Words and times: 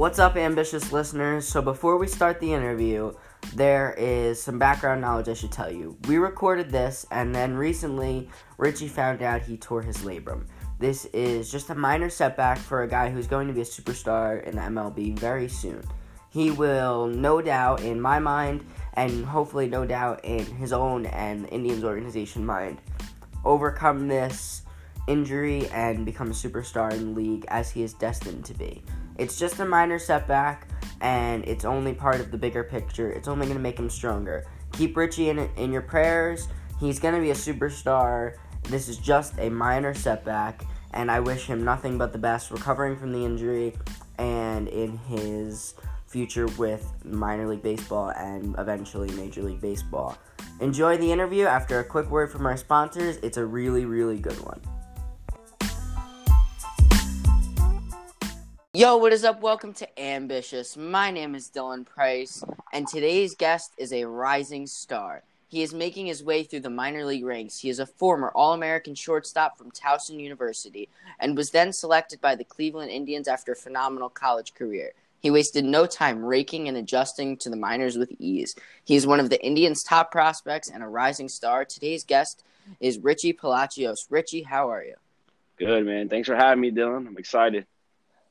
What's 0.00 0.18
up, 0.18 0.36
ambitious 0.36 0.92
listeners? 0.92 1.46
So, 1.46 1.60
before 1.60 1.98
we 1.98 2.06
start 2.06 2.40
the 2.40 2.54
interview, 2.54 3.12
there 3.54 3.94
is 3.98 4.42
some 4.42 4.58
background 4.58 5.02
knowledge 5.02 5.28
I 5.28 5.34
should 5.34 5.52
tell 5.52 5.70
you. 5.70 5.94
We 6.08 6.16
recorded 6.16 6.70
this, 6.70 7.04
and 7.10 7.34
then 7.34 7.54
recently, 7.54 8.30
Richie 8.56 8.88
found 8.88 9.20
out 9.20 9.42
he 9.42 9.58
tore 9.58 9.82
his 9.82 9.98
labrum. 9.98 10.46
This 10.78 11.04
is 11.12 11.52
just 11.52 11.68
a 11.68 11.74
minor 11.74 12.08
setback 12.08 12.56
for 12.56 12.82
a 12.82 12.88
guy 12.88 13.10
who's 13.10 13.26
going 13.26 13.46
to 13.48 13.52
be 13.52 13.60
a 13.60 13.64
superstar 13.64 14.42
in 14.42 14.56
the 14.56 14.62
MLB 14.62 15.18
very 15.18 15.48
soon. 15.48 15.82
He 16.30 16.50
will, 16.50 17.06
no 17.06 17.42
doubt, 17.42 17.82
in 17.82 18.00
my 18.00 18.18
mind, 18.18 18.64
and 18.94 19.26
hopefully, 19.26 19.68
no 19.68 19.84
doubt, 19.84 20.24
in 20.24 20.46
his 20.46 20.72
own 20.72 21.04
and 21.04 21.44
the 21.44 21.50
Indians 21.50 21.84
organization 21.84 22.46
mind, 22.46 22.80
overcome 23.44 24.08
this 24.08 24.62
injury 25.08 25.68
and 25.68 26.06
become 26.06 26.30
a 26.30 26.34
superstar 26.34 26.90
in 26.90 27.12
the 27.12 27.20
league 27.20 27.44
as 27.48 27.70
he 27.70 27.82
is 27.82 27.92
destined 27.92 28.46
to 28.46 28.54
be. 28.54 28.82
It's 29.20 29.38
just 29.38 29.60
a 29.60 29.66
minor 29.66 29.98
setback, 29.98 30.66
and 31.02 31.44
it's 31.44 31.66
only 31.66 31.92
part 31.92 32.20
of 32.20 32.30
the 32.30 32.38
bigger 32.38 32.64
picture. 32.64 33.12
It's 33.12 33.28
only 33.28 33.44
going 33.44 33.58
to 33.58 33.62
make 33.62 33.78
him 33.78 33.90
stronger. 33.90 34.46
Keep 34.72 34.96
Richie 34.96 35.28
in, 35.28 35.38
in 35.58 35.72
your 35.72 35.82
prayers. 35.82 36.48
He's 36.80 36.98
going 36.98 37.14
to 37.14 37.20
be 37.20 37.30
a 37.30 37.34
superstar. 37.34 38.36
This 38.62 38.88
is 38.88 38.96
just 38.96 39.38
a 39.38 39.50
minor 39.50 39.92
setback, 39.92 40.64
and 40.94 41.10
I 41.10 41.20
wish 41.20 41.44
him 41.44 41.62
nothing 41.66 41.98
but 41.98 42.14
the 42.14 42.18
best 42.18 42.50
recovering 42.50 42.96
from 42.96 43.12
the 43.12 43.22
injury 43.22 43.74
and 44.16 44.68
in 44.68 44.96
his 44.96 45.74
future 46.06 46.46
with 46.56 46.90
minor 47.04 47.46
league 47.46 47.62
baseball 47.62 48.12
and 48.16 48.54
eventually 48.58 49.10
Major 49.12 49.42
League 49.42 49.60
Baseball. 49.60 50.16
Enjoy 50.60 50.96
the 50.96 51.12
interview. 51.12 51.44
After 51.44 51.78
a 51.78 51.84
quick 51.84 52.10
word 52.10 52.32
from 52.32 52.46
our 52.46 52.56
sponsors, 52.56 53.18
it's 53.18 53.36
a 53.36 53.44
really, 53.44 53.84
really 53.84 54.18
good 54.18 54.40
one. 54.46 54.62
Yo, 58.80 58.96
what 58.96 59.12
is 59.12 59.24
up? 59.24 59.42
Welcome 59.42 59.74
to 59.74 60.00
Ambitious. 60.00 60.74
My 60.74 61.10
name 61.10 61.34
is 61.34 61.50
Dylan 61.54 61.84
Price, 61.84 62.42
and 62.72 62.88
today's 62.88 63.34
guest 63.34 63.74
is 63.76 63.92
a 63.92 64.06
rising 64.06 64.66
star. 64.66 65.22
He 65.48 65.62
is 65.62 65.74
making 65.74 66.06
his 66.06 66.24
way 66.24 66.44
through 66.44 66.60
the 66.60 66.70
minor 66.70 67.04
league 67.04 67.26
ranks. 67.26 67.58
He 67.58 67.68
is 67.68 67.78
a 67.78 67.84
former 67.84 68.32
All 68.34 68.54
American 68.54 68.94
shortstop 68.94 69.58
from 69.58 69.70
Towson 69.70 70.18
University 70.18 70.88
and 71.18 71.36
was 71.36 71.50
then 71.50 71.74
selected 71.74 72.22
by 72.22 72.34
the 72.34 72.42
Cleveland 72.42 72.90
Indians 72.90 73.28
after 73.28 73.52
a 73.52 73.54
phenomenal 73.54 74.08
college 74.08 74.54
career. 74.54 74.92
He 75.20 75.30
wasted 75.30 75.66
no 75.66 75.84
time 75.84 76.24
raking 76.24 76.66
and 76.66 76.78
adjusting 76.78 77.36
to 77.36 77.50
the 77.50 77.56
minors 77.56 77.98
with 77.98 78.10
ease. 78.18 78.54
He 78.82 78.96
is 78.96 79.06
one 79.06 79.20
of 79.20 79.28
the 79.28 79.44
Indians' 79.44 79.82
top 79.82 80.10
prospects 80.10 80.70
and 80.70 80.82
a 80.82 80.88
rising 80.88 81.28
star. 81.28 81.66
Today's 81.66 82.02
guest 82.02 82.44
is 82.80 82.98
Richie 82.98 83.34
Palacios. 83.34 84.06
Richie, 84.08 84.44
how 84.44 84.70
are 84.70 84.82
you? 84.82 84.94
Good, 85.58 85.84
man. 85.84 86.08
Thanks 86.08 86.28
for 86.28 86.34
having 86.34 86.62
me, 86.62 86.70
Dylan. 86.70 87.06
I'm 87.06 87.18
excited. 87.18 87.66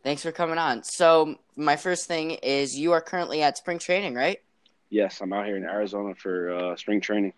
Thanks 0.04 0.22
for 0.22 0.32
coming 0.32 0.58
on. 0.58 0.84
So, 0.84 1.36
my 1.58 1.76
first 1.76 2.08
thing 2.08 2.32
is 2.32 2.78
you 2.78 2.94
are 2.94 3.02
currently 3.02 3.44
at 3.44 3.58
spring 3.58 3.80
training, 3.80 4.16
right? 4.16 4.40
Yes, 4.90 5.20
I'm 5.22 5.34
out 5.34 5.46
here 5.46 5.58
in 5.58 5.64
Arizona 5.64 6.16
for 6.16 6.52
uh, 6.52 6.76
spring 6.78 7.02
training. 7.02 7.34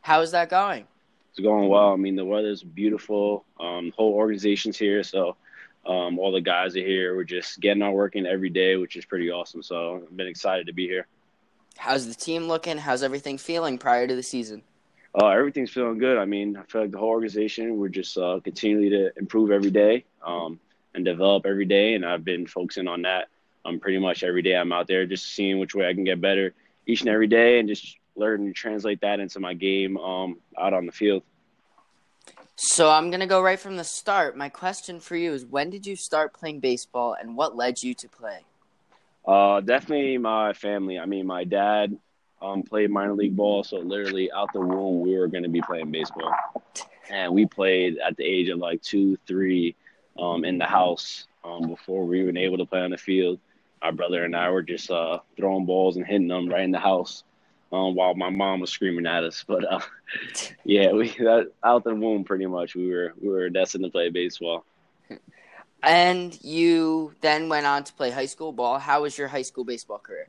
How 0.00 0.22
is 0.22 0.30
that 0.30 0.48
going? 0.48 0.86
It's 1.30 1.40
going 1.40 1.68
well. 1.68 1.92
I 1.92 1.96
mean, 1.96 2.16
the 2.16 2.24
weather's 2.24 2.62
beautiful. 2.62 3.44
Um, 3.60 3.90
the 3.90 3.96
whole 3.96 4.14
organization's 4.14 4.78
here, 4.78 5.02
so 5.02 5.36
um, 5.84 6.18
all 6.18 6.32
the 6.32 6.40
guys 6.40 6.74
are 6.74 6.80
here. 6.80 7.14
We're 7.14 7.24
just 7.24 7.60
getting 7.60 7.82
our 7.82 7.92
work 7.92 8.16
in 8.16 8.26
every 8.26 8.50
day, 8.50 8.76
which 8.76 8.96
is 8.96 9.04
pretty 9.04 9.30
awesome. 9.30 9.62
So, 9.62 9.96
I've 9.96 10.16
been 10.16 10.26
excited 10.26 10.66
to 10.68 10.72
be 10.72 10.86
here. 10.86 11.06
How's 11.76 12.06
the 12.06 12.14
team 12.14 12.48
looking? 12.48 12.78
How's 12.78 13.02
everything 13.02 13.36
feeling 13.36 13.76
prior 13.76 14.06
to 14.06 14.16
the 14.16 14.22
season? 14.22 14.62
Uh, 15.14 15.28
everything's 15.28 15.70
feeling 15.70 15.98
good. 15.98 16.16
I 16.16 16.24
mean, 16.24 16.56
I 16.56 16.62
feel 16.62 16.82
like 16.82 16.92
the 16.92 16.98
whole 16.98 17.08
organization, 17.08 17.76
we're 17.76 17.88
just 17.88 18.16
uh, 18.16 18.40
continually 18.42 18.88
to 18.90 19.12
improve 19.18 19.50
every 19.50 19.70
day. 19.70 20.04
Um, 20.24 20.60
and 20.94 21.04
develop 21.04 21.46
every 21.46 21.66
day. 21.66 21.94
And 21.94 22.04
I've 22.04 22.24
been 22.24 22.46
focusing 22.46 22.88
on 22.88 23.02
that 23.02 23.28
um, 23.64 23.80
pretty 23.80 23.98
much 23.98 24.22
every 24.22 24.42
day. 24.42 24.56
I'm 24.56 24.72
out 24.72 24.86
there 24.86 25.06
just 25.06 25.34
seeing 25.34 25.58
which 25.58 25.74
way 25.74 25.88
I 25.88 25.94
can 25.94 26.04
get 26.04 26.20
better 26.20 26.54
each 26.86 27.00
and 27.00 27.10
every 27.10 27.26
day 27.26 27.58
and 27.58 27.68
just 27.68 27.96
learn 28.16 28.46
to 28.46 28.52
translate 28.52 29.00
that 29.02 29.20
into 29.20 29.40
my 29.40 29.54
game 29.54 29.96
um, 29.98 30.38
out 30.58 30.72
on 30.74 30.86
the 30.86 30.92
field. 30.92 31.22
So 32.56 32.90
I'm 32.90 33.10
going 33.10 33.20
to 33.20 33.26
go 33.26 33.40
right 33.40 33.58
from 33.58 33.76
the 33.76 33.84
start. 33.84 34.36
My 34.36 34.50
question 34.50 35.00
for 35.00 35.16
you 35.16 35.32
is 35.32 35.46
when 35.46 35.70
did 35.70 35.86
you 35.86 35.96
start 35.96 36.34
playing 36.34 36.60
baseball 36.60 37.16
and 37.18 37.34
what 37.34 37.56
led 37.56 37.82
you 37.82 37.94
to 37.94 38.08
play? 38.08 38.40
Uh, 39.26 39.60
definitely 39.60 40.18
my 40.18 40.52
family. 40.52 40.98
I 40.98 41.06
mean, 41.06 41.26
my 41.26 41.44
dad 41.44 41.96
um, 42.42 42.62
played 42.62 42.90
minor 42.90 43.14
league 43.14 43.36
ball, 43.36 43.64
so 43.64 43.78
literally 43.78 44.30
out 44.32 44.52
the 44.52 44.60
womb, 44.60 45.00
we 45.00 45.16
were 45.16 45.28
going 45.28 45.42
to 45.42 45.48
be 45.48 45.62
playing 45.62 45.90
baseball. 45.90 46.34
And 47.10 47.32
we 47.32 47.46
played 47.46 47.98
at 47.98 48.16
the 48.16 48.24
age 48.24 48.48
of 48.50 48.58
like 48.58 48.82
two, 48.82 49.18
three, 49.26 49.74
um, 50.18 50.44
in 50.44 50.58
the 50.58 50.66
house 50.66 51.26
um, 51.44 51.68
before 51.68 52.04
we 52.04 52.18
were 52.18 52.24
even 52.24 52.36
able 52.36 52.58
to 52.58 52.66
play 52.66 52.80
on 52.80 52.90
the 52.90 52.98
field. 52.98 53.38
My 53.82 53.90
brother 53.90 54.24
and 54.24 54.36
I 54.36 54.50
were 54.50 54.62
just 54.62 54.90
uh, 54.90 55.20
throwing 55.36 55.64
balls 55.64 55.96
and 55.96 56.06
hitting 56.06 56.28
them 56.28 56.48
right 56.48 56.62
in 56.62 56.70
the 56.70 56.78
house 56.78 57.24
um, 57.72 57.94
while 57.94 58.14
my 58.14 58.30
mom 58.30 58.60
was 58.60 58.70
screaming 58.70 59.06
at 59.06 59.24
us. 59.24 59.44
But 59.48 59.70
uh, 59.70 59.80
yeah, 60.64 60.92
we 60.92 61.08
that, 61.18 61.52
out 61.64 61.84
the 61.84 61.94
womb 61.94 62.24
pretty 62.24 62.46
much 62.46 62.74
we 62.74 62.90
were 62.90 63.14
we 63.20 63.28
were 63.28 63.48
destined 63.48 63.84
to 63.84 63.90
play 63.90 64.10
baseball. 64.10 64.64
And 65.82 66.38
you 66.44 67.14
then 67.22 67.48
went 67.48 67.64
on 67.64 67.84
to 67.84 67.92
play 67.94 68.10
high 68.10 68.26
school 68.26 68.52
ball. 68.52 68.78
How 68.78 69.02
was 69.02 69.16
your 69.16 69.28
high 69.28 69.42
school 69.42 69.64
baseball 69.64 69.98
career? 69.98 70.28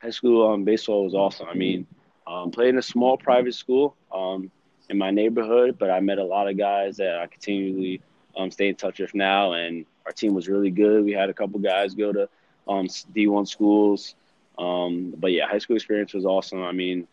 High 0.00 0.10
school 0.10 0.50
um, 0.50 0.64
baseball 0.64 1.04
was 1.04 1.14
awesome. 1.14 1.48
I 1.48 1.54
mean, 1.54 1.86
um, 2.26 2.50
played 2.50 2.70
in 2.70 2.78
a 2.78 2.82
small 2.82 3.18
private 3.18 3.54
school 3.54 3.94
um, 4.10 4.50
in 4.88 4.96
my 4.96 5.10
neighborhood, 5.10 5.76
but 5.78 5.90
I 5.90 6.00
met 6.00 6.18
a 6.18 6.24
lot 6.24 6.48
of 6.48 6.56
guys 6.56 6.96
that 6.96 7.18
I 7.18 7.26
continually 7.26 8.00
um, 8.36 8.50
stay 8.50 8.68
in 8.68 8.74
touch 8.74 8.98
with 8.98 9.14
now. 9.14 9.52
And 9.52 9.86
our 10.06 10.12
team 10.12 10.34
was 10.34 10.48
really 10.48 10.70
good. 10.70 11.04
We 11.04 11.12
had 11.12 11.30
a 11.30 11.34
couple 11.34 11.60
guys 11.60 11.94
go 11.94 12.12
to 12.12 12.28
um, 12.68 12.86
D1 12.86 13.48
schools. 13.48 14.14
Um, 14.58 15.14
but 15.16 15.32
yeah, 15.32 15.48
high 15.48 15.58
school 15.58 15.76
experience 15.76 16.14
was 16.14 16.24
awesome. 16.24 16.62
I 16.62 16.72
mean, 16.72 17.08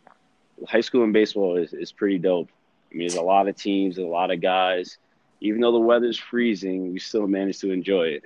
high 0.68 0.82
school 0.82 1.04
in 1.04 1.12
baseball 1.12 1.58
is, 1.58 1.74
is 1.74 1.92
pretty 1.92 2.18
dope. 2.18 2.50
I 2.92 2.96
mean, 2.96 3.08
there's 3.08 3.16
a 3.16 3.22
lot 3.22 3.48
of 3.48 3.56
teams, 3.56 3.98
a 3.98 4.04
lot 4.04 4.32
of 4.32 4.42
guys. 4.42 4.98
Even 5.40 5.62
though 5.62 5.72
the 5.72 5.80
weather's 5.80 6.20
freezing, 6.20 6.94
we 6.94 7.00
still 7.00 7.26
managed 7.26 7.62
to 7.62 7.72
enjoy 7.72 8.04
it. 8.08 8.24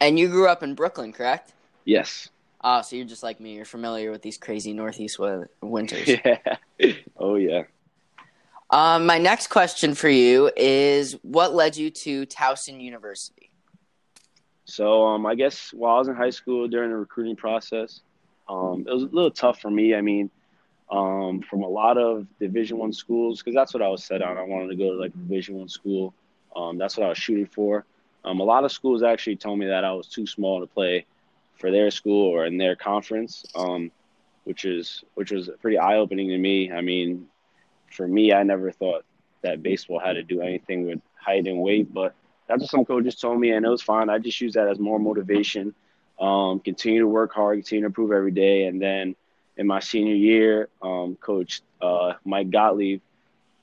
And 0.00 0.18
you 0.18 0.28
grew 0.28 0.48
up 0.48 0.62
in 0.62 0.74
Brooklyn, 0.74 1.12
correct? 1.12 1.54
Yes. 1.84 2.28
Oh, 2.62 2.82
so 2.82 2.96
you're 2.96 3.04
just 3.04 3.22
like 3.22 3.40
me. 3.40 3.54
You're 3.54 3.64
familiar 3.64 4.10
with 4.10 4.22
these 4.22 4.38
crazy 4.38 4.72
northeast 4.72 5.18
winters. 5.60 6.08
Yeah. 6.24 6.94
Oh 7.16 7.36
yeah. 7.36 7.62
Um, 8.70 9.06
my 9.06 9.18
next 9.18 9.48
question 9.48 9.94
for 9.94 10.08
you 10.08 10.50
is 10.56 11.16
what 11.22 11.54
led 11.54 11.76
you 11.76 11.90
to 11.90 12.26
Towson 12.26 12.80
University? 12.80 13.50
So 14.64 15.06
um, 15.06 15.26
I 15.26 15.34
guess 15.34 15.72
while 15.72 15.96
I 15.96 15.98
was 15.98 16.08
in 16.08 16.14
high 16.14 16.30
school 16.30 16.66
during 16.68 16.90
the 16.90 16.96
recruiting 16.96 17.36
process, 17.36 18.00
um, 18.48 18.84
it 18.88 18.92
was 18.92 19.04
a 19.04 19.06
little 19.06 19.30
tough 19.30 19.60
for 19.60 19.70
me. 19.70 19.94
I 19.94 20.00
mean, 20.00 20.30
um, 20.90 21.42
from 21.42 21.62
a 21.62 21.68
lot 21.68 21.98
of 21.98 22.26
Division 22.38 22.78
One 22.78 22.92
schools, 22.92 23.40
because 23.40 23.54
that's 23.54 23.74
what 23.74 23.82
I 23.82 23.88
was 23.88 24.04
set 24.04 24.22
on. 24.22 24.36
I 24.36 24.42
wanted 24.42 24.68
to 24.68 24.76
go 24.76 24.92
to 24.92 24.98
like 24.98 25.12
Division 25.12 25.56
One 25.56 25.68
school. 25.68 26.14
Um, 26.56 26.78
that's 26.78 26.96
what 26.96 27.06
I 27.06 27.08
was 27.08 27.18
shooting 27.18 27.46
for. 27.46 27.84
Um, 28.24 28.40
a 28.40 28.44
lot 28.44 28.64
of 28.64 28.72
schools 28.72 29.02
actually 29.02 29.36
told 29.36 29.58
me 29.58 29.66
that 29.66 29.84
I 29.84 29.92
was 29.92 30.06
too 30.06 30.26
small 30.26 30.60
to 30.60 30.66
play 30.66 31.04
for 31.58 31.70
their 31.70 31.90
school 31.90 32.28
or 32.28 32.46
in 32.46 32.56
their 32.56 32.76
conference, 32.76 33.44
um, 33.54 33.90
which 34.44 34.64
is 34.64 35.04
which 35.14 35.30
was 35.30 35.50
pretty 35.60 35.78
eye 35.78 35.96
opening 35.96 36.28
to 36.28 36.38
me. 36.38 36.72
I 36.72 36.80
mean, 36.80 37.28
for 37.94 38.06
me, 38.06 38.32
I 38.32 38.42
never 38.42 38.70
thought 38.70 39.04
that 39.42 39.62
baseball 39.62 40.00
had 40.00 40.14
to 40.14 40.22
do 40.22 40.40
anything 40.40 40.86
with 40.86 41.00
height 41.14 41.46
and 41.46 41.60
weight, 41.60 41.92
but 41.92 42.14
that's 42.46 42.60
what 42.60 42.70
some 42.70 42.84
coaches 42.84 43.14
told 43.16 43.40
me, 43.40 43.50
and 43.50 43.64
it 43.64 43.68
was 43.68 43.82
fine. 43.82 44.10
I 44.10 44.18
just 44.18 44.40
use 44.40 44.54
that 44.54 44.68
as 44.68 44.78
more 44.78 44.98
motivation. 44.98 45.74
Um, 46.20 46.60
continue 46.60 47.00
to 47.00 47.08
work 47.08 47.32
hard, 47.32 47.58
continue 47.58 47.82
to 47.82 47.86
improve 47.86 48.12
every 48.12 48.30
day, 48.30 48.66
and 48.66 48.80
then 48.80 49.16
in 49.56 49.66
my 49.66 49.80
senior 49.80 50.14
year, 50.14 50.68
um, 50.82 51.16
Coach 51.16 51.62
uh, 51.80 52.14
Mike 52.24 52.50
Gottlieb 52.50 53.00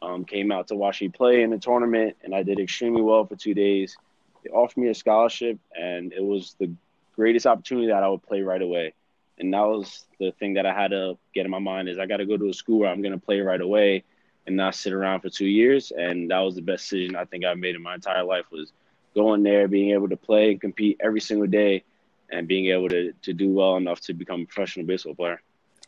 um, 0.01 0.25
came 0.25 0.51
out 0.51 0.67
to 0.69 0.75
watch 0.75 1.01
me 1.01 1.09
play 1.09 1.43
in 1.43 1.51
the 1.51 1.57
tournament, 1.57 2.17
and 2.23 2.33
I 2.33 2.43
did 2.43 2.59
extremely 2.59 3.01
well 3.01 3.25
for 3.25 3.35
two 3.35 3.53
days. 3.53 3.97
They 4.43 4.49
offered 4.49 4.77
me 4.77 4.89
a 4.89 4.95
scholarship, 4.95 5.59
and 5.77 6.11
it 6.13 6.23
was 6.23 6.55
the 6.59 6.71
greatest 7.15 7.45
opportunity 7.45 7.87
that 7.87 8.03
I 8.03 8.09
would 8.09 8.23
play 8.23 8.41
right 8.41 8.61
away. 8.61 8.93
And 9.37 9.53
that 9.53 9.61
was 9.61 10.05
the 10.19 10.31
thing 10.39 10.53
that 10.55 10.65
I 10.65 10.73
had 10.73 10.91
to 10.91 11.17
get 11.33 11.45
in 11.45 11.51
my 11.51 11.59
mind 11.59 11.89
is 11.89 11.99
I 11.99 12.05
got 12.05 12.17
to 12.17 12.25
go 12.25 12.37
to 12.37 12.49
a 12.49 12.53
school 12.53 12.79
where 12.79 12.89
I'm 12.89 13.01
going 13.01 13.13
to 13.13 13.23
play 13.23 13.39
right 13.41 13.61
away 13.61 14.03
and 14.47 14.55
not 14.55 14.75
sit 14.75 14.93
around 14.93 15.21
for 15.21 15.29
two 15.29 15.47
years. 15.47 15.91
And 15.91 16.31
that 16.31 16.39
was 16.39 16.55
the 16.55 16.61
best 16.61 16.89
decision 16.89 17.15
I 17.15 17.25
think 17.25 17.45
I've 17.45 17.57
made 17.57 17.75
in 17.75 17.81
my 17.81 17.95
entire 17.95 18.23
life 18.23 18.45
was 18.51 18.71
going 19.15 19.43
there, 19.43 19.67
being 19.67 19.91
able 19.91 20.09
to 20.09 20.17
play 20.17 20.51
and 20.51 20.61
compete 20.61 20.97
every 20.99 21.21
single 21.21 21.47
day, 21.47 21.83
and 22.31 22.47
being 22.47 22.67
able 22.67 22.89
to, 22.89 23.13
to 23.23 23.33
do 23.33 23.49
well 23.49 23.75
enough 23.77 23.99
to 24.01 24.13
become 24.13 24.41
a 24.41 24.45
professional 24.45 24.85
baseball 24.85 25.15
player. 25.15 25.41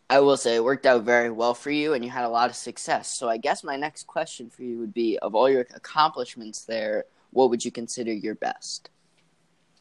I 0.09 0.19
will 0.19 0.37
say 0.37 0.55
it 0.55 0.63
worked 0.63 0.85
out 0.85 1.03
very 1.03 1.31
well 1.31 1.53
for 1.53 1.71
you 1.71 1.93
and 1.93 2.03
you 2.03 2.11
had 2.11 2.25
a 2.25 2.29
lot 2.29 2.49
of 2.49 2.55
success. 2.55 3.17
So 3.17 3.29
I 3.29 3.37
guess 3.37 3.63
my 3.63 3.77
next 3.77 4.05
question 4.05 4.49
for 4.49 4.61
you 4.61 4.77
would 4.79 4.93
be 4.93 5.17
of 5.19 5.33
all 5.33 5.49
your 5.49 5.65
accomplishments 5.73 6.65
there, 6.65 7.05
what 7.31 7.49
would 7.49 7.63
you 7.63 7.71
consider 7.71 8.13
your 8.13 8.35
best? 8.35 8.89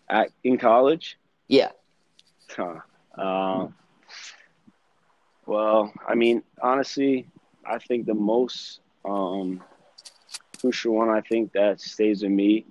At, 0.09 0.31
in 0.45 0.57
college? 0.57 1.19
Yeah. 1.49 1.71
Huh. 2.49 2.81
Um, 3.21 3.75
well, 5.45 5.93
I 6.09 6.15
mean, 6.15 6.43
honestly, 6.63 7.27
I 7.65 7.79
think 7.79 8.07
the 8.07 8.15
most 8.15 8.81
um, 9.05 9.63
crucial 10.61 10.95
one 10.95 11.09
I 11.09 11.21
think 11.21 11.53
that 11.53 11.81
stays 11.81 12.23
with 12.23 12.33
me 12.33 12.67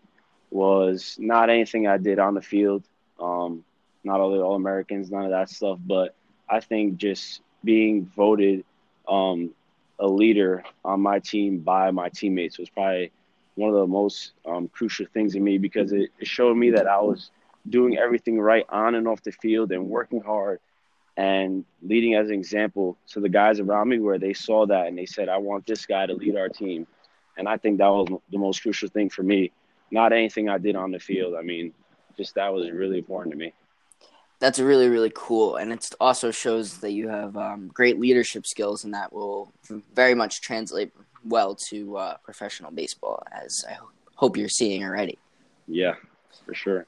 was 0.50 1.16
not 1.20 1.50
anything 1.50 1.88
I 1.88 1.98
did 1.98 2.20
on 2.20 2.34
the 2.34 2.42
field, 2.42 2.84
um, 3.20 3.64
not 4.04 4.20
all 4.20 4.32
the 4.32 4.42
All 4.42 4.56
Americans, 4.56 5.12
none 5.12 5.26
of 5.26 5.32
that 5.32 5.50
stuff. 5.50 5.80
But 5.86 6.16
I 6.50 6.60
think 6.60 6.98
just 6.98 7.42
being 7.64 8.06
voted 8.16 8.66
um, 9.08 9.52
a 10.00 10.08
leader 10.08 10.64
on 10.84 11.00
my 11.02 11.20
team 11.20 11.60
by 11.60 11.92
my 11.92 12.10
teammates 12.10 12.58
was 12.58 12.70
probably 12.70 13.12
one 13.56 13.70
of 13.70 13.76
the 13.76 13.88
most 13.88 14.32
um, 14.46 14.68
crucial 14.70 15.06
things 15.14 15.36
in 15.36 15.44
me 15.44 15.58
because 15.58 15.92
it, 15.92 16.10
it 16.20 16.28
showed 16.28 16.56
me 16.56 16.72
that 16.72 16.88
I 16.88 17.00
was 17.00 17.32
doing 17.70 17.98
everything 17.98 18.40
right 18.40 18.66
on 18.70 18.96
and 18.96 19.08
off 19.08 19.22
the 19.22 19.32
field 19.32 19.72
and 19.72 19.88
working 19.88 20.22
hard 20.22 20.60
and 21.18 21.66
leading 21.82 22.16
as 22.16 22.30
an 22.30 22.34
example 22.36 22.98
to 23.08 23.20
the 23.20 23.30
guys 23.30 23.60
around 23.60 23.90
me 23.90 24.00
where 24.00 24.18
they 24.18 24.34
saw 24.34 24.66
that 24.66 24.88
and 24.88 24.98
they 24.98 25.06
said, 25.06 25.30
I 25.30 25.38
want 25.38 25.66
this 25.66 25.86
guy 25.86 26.06
to 26.06 26.14
lead 26.14 26.38
our 26.38 26.50
team. 26.50 26.88
And 27.38 27.48
I 27.48 27.58
think 27.58 27.78
that 27.80 27.88
was 27.88 28.08
the 28.32 28.38
most 28.38 28.62
crucial 28.62 28.90
thing 28.90 29.10
for 29.10 29.24
me. 29.24 29.52
Not 29.92 30.14
anything 30.14 30.50
I 30.50 30.58
did 30.58 30.76
on 30.76 30.92
the 30.92 31.00
field. 31.00 31.36
I 31.36 31.42
mean, 31.42 31.74
just 32.18 32.36
that 32.36 32.54
was 32.54 32.70
really 32.72 32.98
important 32.98 33.34
to 33.34 33.38
me. 33.38 33.54
That's 34.40 34.60
really, 34.60 34.90
really 34.90 35.12
cool. 35.14 35.58
And 35.58 35.72
it 35.72 35.90
also 36.00 36.32
shows 36.32 36.80
that 36.80 36.92
you 36.92 37.10
have 37.10 37.38
um, 37.38 37.70
great 37.74 38.00
leadership 38.00 38.48
skills, 38.48 38.84
and 38.86 38.94
that 38.94 39.14
will 39.14 39.54
very 39.94 40.16
much 40.16 40.42
translate 40.42 40.92
well 41.24 41.54
to 41.56 41.98
uh, 41.98 42.18
professional 42.24 42.72
baseball, 42.72 43.24
as 43.32 43.64
I 43.70 43.78
hope 44.16 44.38
you're 44.38 44.50
seeing 44.50 44.84
already. 44.84 45.20
Yeah, 45.68 45.94
for 46.46 46.56
sure. 46.56 46.88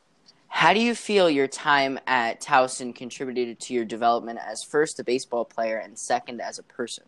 How 0.53 0.71
do 0.71 0.79
you 0.79 0.93
feel 0.93 1.31
your 1.31 1.47
time 1.47 1.99
at 2.05 2.39
Towson 2.39 2.93
contributed 2.93 3.59
to 3.61 3.73
your 3.73 3.85
development 3.85 4.37
as 4.39 4.63
first 4.63 4.99
a 4.99 5.03
baseball 5.03 5.45
player 5.45 5.77
and 5.77 5.97
second 5.97 6.41
as 6.41 6.59
a 6.59 6.63
person? 6.63 7.05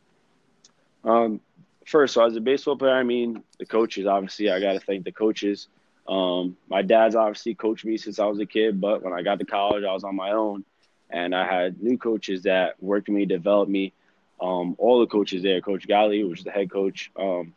Um, 1.03 1.39
first, 1.85 2.15
so 2.15 2.25
as 2.25 2.35
a 2.35 2.41
baseball 2.41 2.75
player, 2.75 2.95
I 2.95 3.03
mean 3.03 3.43
the 3.59 3.67
coaches. 3.67 4.07
Obviously, 4.07 4.49
I 4.49 4.59
got 4.59 4.73
to 4.73 4.79
thank 4.79 5.05
the 5.05 5.11
coaches. 5.11 5.67
Um, 6.07 6.57
my 6.67 6.81
dad's 6.81 7.15
obviously 7.15 7.53
coached 7.53 7.85
me 7.85 7.97
since 7.97 8.17
I 8.17 8.25
was 8.25 8.39
a 8.39 8.47
kid, 8.47 8.81
but 8.81 9.03
when 9.03 9.13
I 9.13 9.21
got 9.21 9.37
to 9.37 9.45
college, 9.45 9.83
I 9.83 9.93
was 9.93 10.03
on 10.03 10.15
my 10.15 10.31
own, 10.31 10.65
and 11.11 11.35
I 11.35 11.45
had 11.45 11.83
new 11.83 11.99
coaches 11.99 12.41
that 12.43 12.81
worked 12.81 13.09
me, 13.09 13.25
developed 13.25 13.69
me. 13.69 13.93
Um, 14.41 14.75
all 14.79 14.99
the 14.99 15.07
coaches 15.07 15.43
there, 15.43 15.61
Coach 15.61 15.85
Galley, 15.85 16.21
who 16.21 16.29
was 16.29 16.43
the 16.43 16.51
head 16.51 16.71
coach, 16.71 17.11
um, 17.15 17.53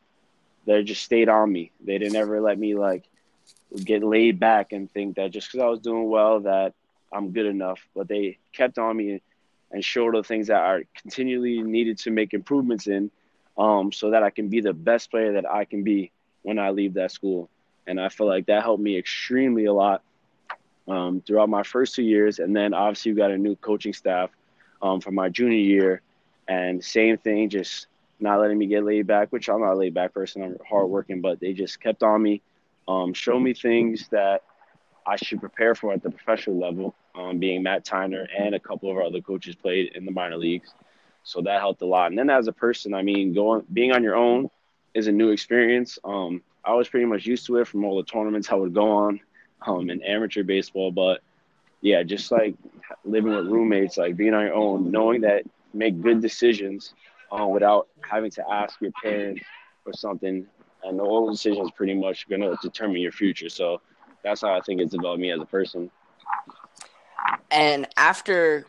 they 0.66 0.84
just 0.84 1.02
stayed 1.02 1.30
on 1.30 1.50
me. 1.50 1.72
They 1.82 1.96
didn't 1.96 2.16
ever 2.16 2.42
let 2.42 2.58
me 2.58 2.74
like 2.74 3.04
get 3.84 4.02
laid 4.02 4.40
back 4.40 4.72
and 4.72 4.90
think 4.90 5.16
that 5.16 5.30
just 5.30 5.48
because 5.50 5.64
I 5.64 5.68
was 5.68 5.80
doing 5.80 6.08
well 6.08 6.40
that 6.40 6.74
I'm 7.12 7.32
good 7.32 7.46
enough. 7.46 7.80
But 7.94 8.08
they 8.08 8.38
kept 8.52 8.78
on 8.78 8.96
me 8.96 9.20
and 9.70 9.84
showed 9.84 10.14
the 10.14 10.22
things 10.22 10.46
that 10.46 10.62
I 10.62 10.84
continually 10.96 11.62
needed 11.62 11.98
to 11.98 12.10
make 12.10 12.32
improvements 12.32 12.86
in, 12.86 13.10
um, 13.58 13.92
so 13.92 14.10
that 14.10 14.22
I 14.22 14.30
can 14.30 14.48
be 14.48 14.60
the 14.60 14.72
best 14.72 15.10
player 15.10 15.32
that 15.32 15.50
I 15.50 15.64
can 15.64 15.82
be 15.82 16.10
when 16.42 16.58
I 16.58 16.70
leave 16.70 16.94
that 16.94 17.12
school. 17.12 17.50
And 17.86 18.00
I 18.00 18.08
feel 18.08 18.26
like 18.26 18.46
that 18.46 18.62
helped 18.62 18.82
me 18.82 18.96
extremely 18.96 19.66
a 19.66 19.72
lot 19.72 20.02
um, 20.86 21.20
throughout 21.20 21.48
my 21.48 21.62
first 21.62 21.94
two 21.94 22.02
years. 22.02 22.38
And 22.38 22.54
then 22.54 22.72
obviously 22.72 23.12
we 23.12 23.18
got 23.18 23.30
a 23.30 23.38
new 23.38 23.56
coaching 23.56 23.92
staff 23.92 24.30
um, 24.80 25.00
for 25.00 25.10
my 25.10 25.28
junior 25.28 25.58
year, 25.58 26.02
and 26.46 26.82
same 26.82 27.18
thing, 27.18 27.50
just 27.50 27.88
not 28.20 28.40
letting 28.40 28.58
me 28.58 28.66
get 28.66 28.84
laid 28.84 29.06
back. 29.06 29.30
Which 29.32 29.48
I'm 29.48 29.60
not 29.60 29.72
a 29.72 29.76
laid 29.76 29.94
back 29.94 30.14
person. 30.14 30.42
I'm 30.42 30.56
hardworking, 30.66 31.20
but 31.20 31.40
they 31.40 31.52
just 31.52 31.80
kept 31.80 32.02
on 32.02 32.22
me 32.22 32.40
um, 32.88 33.12
show 33.12 33.38
me 33.38 33.54
things 33.54 34.08
that 34.08 34.42
I 35.06 35.16
should 35.16 35.40
prepare 35.40 35.74
for 35.74 35.92
at 35.92 36.02
the 36.02 36.10
professional 36.10 36.58
level. 36.58 36.94
Um, 37.14 37.38
being 37.38 37.62
Matt 37.62 37.84
Tyner 37.84 38.26
and 38.36 38.54
a 38.54 38.60
couple 38.60 38.90
of 38.90 38.96
our 38.96 39.02
other 39.02 39.20
coaches 39.20 39.54
played 39.56 39.92
in 39.94 40.04
the 40.04 40.12
minor 40.12 40.36
leagues, 40.36 40.72
so 41.24 41.42
that 41.42 41.60
helped 41.60 41.82
a 41.82 41.86
lot. 41.86 42.10
And 42.10 42.18
then 42.18 42.30
as 42.30 42.46
a 42.46 42.52
person, 42.52 42.94
I 42.94 43.02
mean, 43.02 43.34
going 43.34 43.64
being 43.72 43.92
on 43.92 44.02
your 44.02 44.16
own 44.16 44.50
is 44.94 45.08
a 45.08 45.12
new 45.12 45.30
experience. 45.30 45.98
Um, 46.04 46.42
I 46.64 46.74
was 46.74 46.88
pretty 46.88 47.06
much 47.06 47.26
used 47.26 47.46
to 47.46 47.56
it 47.56 47.66
from 47.66 47.84
all 47.84 47.96
the 47.96 48.04
tournaments 48.04 48.50
I 48.50 48.54
would 48.54 48.74
go 48.74 48.90
on 48.90 49.20
um, 49.66 49.90
in 49.90 50.02
amateur 50.02 50.42
baseball, 50.44 50.92
but 50.92 51.20
yeah, 51.80 52.02
just 52.02 52.30
like 52.30 52.54
living 53.04 53.34
with 53.34 53.46
roommates, 53.46 53.96
like 53.96 54.16
being 54.16 54.34
on 54.34 54.44
your 54.44 54.54
own, 54.54 54.90
knowing 54.90 55.22
that 55.22 55.42
make 55.74 56.00
good 56.00 56.20
decisions 56.20 56.94
uh, 57.32 57.46
without 57.46 57.88
having 58.00 58.30
to 58.32 58.44
ask 58.50 58.80
your 58.80 58.92
parents 59.02 59.42
for 59.84 59.92
something 59.92 60.46
and 60.84 60.98
the 60.98 61.02
all 61.02 61.26
the 61.26 61.32
decisions 61.32 61.70
pretty 61.72 61.94
much 61.94 62.28
going 62.28 62.40
to 62.40 62.56
determine 62.62 62.98
your 63.00 63.12
future. 63.12 63.48
So 63.48 63.80
that's 64.22 64.40
how 64.40 64.54
I 64.54 64.60
think 64.60 64.80
it's 64.80 64.94
about 64.94 65.18
me 65.18 65.30
as 65.30 65.40
a 65.40 65.46
person. 65.46 65.90
And 67.50 67.86
after 67.96 68.66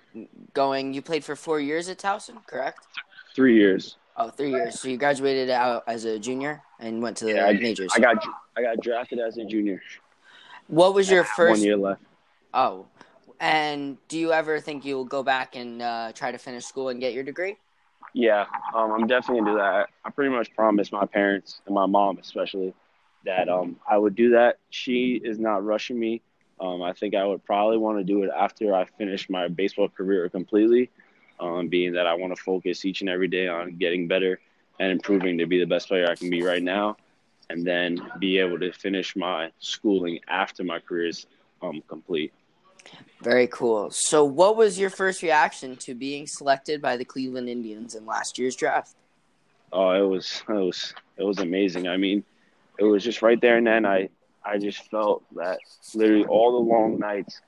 going, 0.54 0.94
you 0.94 1.02
played 1.02 1.24
for 1.24 1.36
four 1.36 1.60
years 1.60 1.90
at 1.90 1.98
Towson, 1.98 2.46
correct? 2.46 2.86
Three 3.36 3.56
years. 3.56 3.98
Oh, 4.18 4.30
three 4.30 4.52
years. 4.52 4.80
So 4.80 4.90
you 4.90 4.98
graduated 4.98 5.50
out 5.50 5.84
as 5.88 6.04
a 6.06 6.20
junior 6.20 6.62
and 6.80 7.02
went 7.02 7.18
to 7.18 7.26
the 7.26 7.34
yeah, 7.34 7.52
majors. 7.54 7.92
I 7.96 8.00
got 8.00 8.18
I 8.58 8.62
got 8.62 8.82
drafted 8.82 9.20
as 9.20 9.38
a 9.38 9.46
junior. 9.46 9.82
What 10.68 10.94
was 10.94 11.10
your 11.10 11.24
first 11.24 11.60
one 11.60 11.62
year 11.62 11.78
left? 11.78 12.02
Oh, 12.54 12.88
and 13.40 13.98
do 14.08 14.18
you 14.20 14.34
ever 14.34 14.60
think 14.60 14.84
you'll 14.84 15.06
go 15.06 15.24
back 15.24 15.56
and 15.56 15.82
uh, 15.82 16.12
try 16.14 16.32
to 16.32 16.38
finish 16.38 16.66
school 16.66 16.90
and 16.90 17.00
get 17.00 17.14
your 17.14 17.24
degree? 17.24 17.58
Yeah, 18.14 18.46
um, 18.76 18.92
I'm 18.92 19.08
definitely 19.08 19.42
gonna 19.42 19.52
do 19.52 19.58
that. 19.58 19.90
I 20.04 20.10
pretty 20.10 20.36
much 20.36 20.54
promised 20.56 20.92
my 20.92 21.06
parents 21.06 21.62
and 21.66 21.76
my 21.76 21.86
mom 21.86 22.18
especially 22.18 22.74
that 23.26 23.50
um, 23.50 23.78
I 23.90 23.98
would 23.98 24.16
do 24.16 24.32
that. 24.32 24.58
She 24.70 25.22
is 25.24 25.40
not 25.40 25.66
rushing 25.66 26.00
me. 26.00 26.22
Um, 26.60 26.82
I 26.82 26.94
think 26.94 27.16
I 27.16 27.26
would 27.26 27.46
probably 27.46 27.78
want 27.78 28.00
to 28.00 28.04
do 28.04 28.24
it 28.24 28.30
after 28.36 28.74
I 28.74 28.86
finish 28.86 29.30
my 29.30 29.48
baseball 29.48 29.90
career 29.90 30.28
completely, 30.30 30.90
um, 31.40 31.68
being 31.68 31.94
that 31.94 32.06
I 32.08 32.14
want 32.16 32.36
to 32.36 32.42
focus 32.42 32.86
each 32.86 33.02
and 33.02 33.10
every 33.10 33.28
day 33.28 33.48
on 33.48 33.78
getting 33.78 34.08
better 34.08 34.40
and 34.80 34.92
improving 34.92 35.38
to 35.38 35.46
be 35.46 35.60
the 35.60 35.66
best 35.66 35.88
player 35.88 36.08
I 36.10 36.16
can 36.16 36.30
be 36.30 36.42
right 36.42 36.64
now, 36.64 36.98
and 37.50 37.66
then 37.66 38.00
be 38.20 38.38
able 38.40 38.60
to 38.60 38.72
finish 38.72 39.16
my 39.16 39.52
schooling 39.60 40.20
after 40.28 40.64
my 40.64 40.80
career 40.80 41.08
is 41.08 41.28
um, 41.62 41.82
complete. 41.88 42.34
Very 43.22 43.48
cool. 43.48 43.90
So, 43.92 44.24
what 44.24 44.56
was 44.56 44.80
your 44.80 44.90
first 44.90 45.22
reaction 45.22 45.76
to 45.78 45.94
being 45.94 46.26
selected 46.26 46.82
by 46.82 46.96
the 46.96 47.06
Cleveland 47.06 47.50
Indians 47.50 47.96
in 47.96 48.06
last 48.06 48.38
year's 48.38 48.56
draft? 48.56 48.96
Oh, 49.72 49.92
it 49.92 50.08
was 50.08 50.42
it 50.48 50.54
was 50.54 50.94
it 51.18 51.24
was 51.24 51.40
amazing. 51.40 51.88
I 51.88 51.98
mean, 51.98 52.24
it 52.78 52.86
was 52.86 53.04
just 53.04 53.22
right 53.22 53.40
there 53.40 53.58
and 53.58 53.68
then. 53.68 53.86
I 53.86 54.10
I 54.44 54.58
just 54.58 54.90
felt 54.90 55.24
that 55.36 55.60
literally 55.94 56.26
all 56.26 56.54
the 56.54 56.70
long 56.70 56.98
nights 56.98 57.42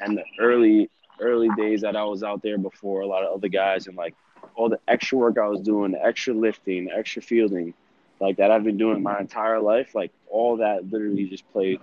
and 0.00 0.16
the 0.16 0.24
early 0.40 0.90
early 1.20 1.48
days 1.56 1.80
that 1.80 1.96
I 1.96 2.04
was 2.04 2.22
out 2.22 2.42
there 2.42 2.58
before 2.58 3.00
a 3.00 3.06
lot 3.06 3.24
of 3.24 3.34
other 3.34 3.48
guys 3.48 3.86
and 3.86 3.96
like 3.96 4.14
all 4.54 4.68
the 4.68 4.78
extra 4.86 5.18
work 5.18 5.38
I 5.38 5.48
was 5.48 5.60
doing, 5.60 5.92
the 5.92 6.04
extra 6.04 6.34
lifting, 6.34 6.86
the 6.86 6.96
extra 6.96 7.20
fielding, 7.22 7.74
like 8.20 8.36
that 8.36 8.50
I've 8.50 8.64
been 8.64 8.76
doing 8.76 9.02
my 9.02 9.18
entire 9.18 9.60
life. 9.60 9.94
Like 9.94 10.12
all 10.28 10.58
that 10.58 10.90
literally 10.90 11.28
just 11.28 11.50
played 11.52 11.80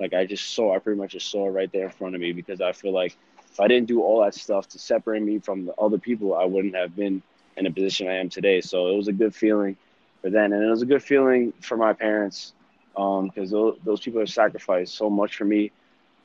like 0.00 0.14
I 0.14 0.24
just 0.24 0.54
saw, 0.54 0.74
I 0.74 0.78
pretty 0.78 0.98
much 0.98 1.12
just 1.12 1.30
saw 1.30 1.46
it 1.46 1.50
right 1.50 1.70
there 1.70 1.84
in 1.84 1.90
front 1.90 2.14
of 2.14 2.20
me 2.20 2.32
because 2.32 2.60
I 2.60 2.72
feel 2.72 2.92
like 2.92 3.16
if 3.52 3.60
I 3.60 3.68
didn't 3.68 3.86
do 3.86 4.02
all 4.02 4.22
that 4.22 4.34
stuff 4.34 4.66
to 4.68 4.78
separate 4.78 5.22
me 5.22 5.38
from 5.38 5.66
the 5.66 5.74
other 5.74 5.98
people, 5.98 6.34
I 6.34 6.46
wouldn't 6.46 6.74
have 6.74 6.96
been 6.96 7.22
in 7.56 7.66
a 7.66 7.70
position 7.70 8.08
I 8.08 8.14
am 8.14 8.30
today. 8.30 8.62
So 8.62 8.88
it 8.88 8.96
was 8.96 9.08
a 9.08 9.12
good 9.12 9.34
feeling 9.34 9.76
for 10.22 10.30
then, 10.30 10.52
and 10.52 10.64
it 10.64 10.70
was 10.70 10.82
a 10.82 10.86
good 10.86 11.02
feeling 11.02 11.52
for 11.60 11.76
my 11.76 11.92
parents 11.92 12.54
because 12.94 13.20
um, 13.36 13.50
those, 13.50 13.78
those 13.84 14.00
people 14.00 14.20
have 14.20 14.30
sacrificed 14.30 14.94
so 14.94 15.10
much 15.10 15.36
for 15.36 15.44
me 15.44 15.70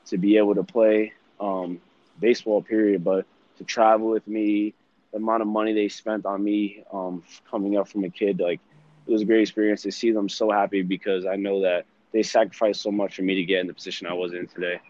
to 0.06 0.16
be 0.16 0.38
able 0.38 0.54
to 0.54 0.62
play 0.62 1.12
um, 1.38 1.80
baseball. 2.18 2.62
Period, 2.62 3.04
but 3.04 3.26
to 3.58 3.64
travel 3.64 4.08
with 4.08 4.26
me, 4.26 4.72
the 5.12 5.18
amount 5.18 5.42
of 5.42 5.48
money 5.48 5.74
they 5.74 5.88
spent 5.88 6.24
on 6.24 6.42
me 6.42 6.82
um, 6.92 7.22
coming 7.50 7.76
up 7.76 7.88
from 7.88 8.04
a 8.04 8.10
kid, 8.10 8.40
like 8.40 8.60
it 9.06 9.12
was 9.12 9.22
a 9.22 9.26
great 9.26 9.42
experience 9.42 9.82
to 9.82 9.92
see 9.92 10.12
them 10.12 10.28
so 10.28 10.50
happy 10.50 10.82
because 10.82 11.26
I 11.26 11.36
know 11.36 11.62
that 11.62 11.84
they 12.16 12.22
sacrificed 12.22 12.80
so 12.80 12.90
much 12.90 13.16
for 13.16 13.22
me 13.22 13.34
to 13.34 13.44
get 13.44 13.60
in 13.60 13.66
the 13.66 13.74
position 13.74 14.06
I 14.06 14.14
was 14.14 14.32
in 14.32 14.46
today. 14.46 14.80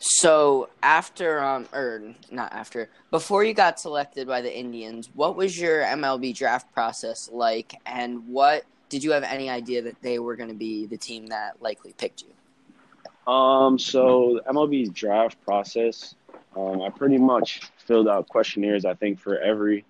So 0.00 0.68
after, 0.80 1.42
um, 1.42 1.66
or 1.72 2.14
not 2.30 2.52
after, 2.52 2.88
before 3.10 3.42
you 3.42 3.52
got 3.52 3.80
selected 3.80 4.28
by 4.28 4.40
the 4.40 4.56
Indians, 4.56 5.10
what 5.14 5.34
was 5.34 5.58
your 5.58 5.82
MLB 5.82 6.36
draft 6.36 6.72
process 6.72 7.28
like, 7.32 7.74
and 7.84 8.28
what 8.28 8.64
did 8.88 9.02
you 9.02 9.10
have 9.10 9.24
any 9.24 9.50
idea 9.50 9.82
that 9.82 10.00
they 10.00 10.20
were 10.20 10.36
going 10.36 10.50
to 10.50 10.54
be 10.54 10.86
the 10.86 10.96
team 10.96 11.26
that 11.26 11.60
likely 11.60 11.92
picked 11.94 12.22
you? 12.22 13.32
Um, 13.32 13.76
so 13.76 14.40
MLB 14.48 14.94
draft 14.94 15.42
process, 15.44 16.14
um, 16.56 16.80
I 16.80 16.90
pretty 16.90 17.18
much 17.18 17.62
filled 17.76 18.06
out 18.06 18.28
questionnaires. 18.28 18.84
I 18.84 18.94
think 18.94 19.18
for 19.18 19.38
every 19.38 19.84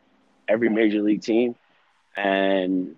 every 0.49 0.71
major 0.71 1.03
league 1.03 1.21
team, 1.21 1.55
and 2.17 2.97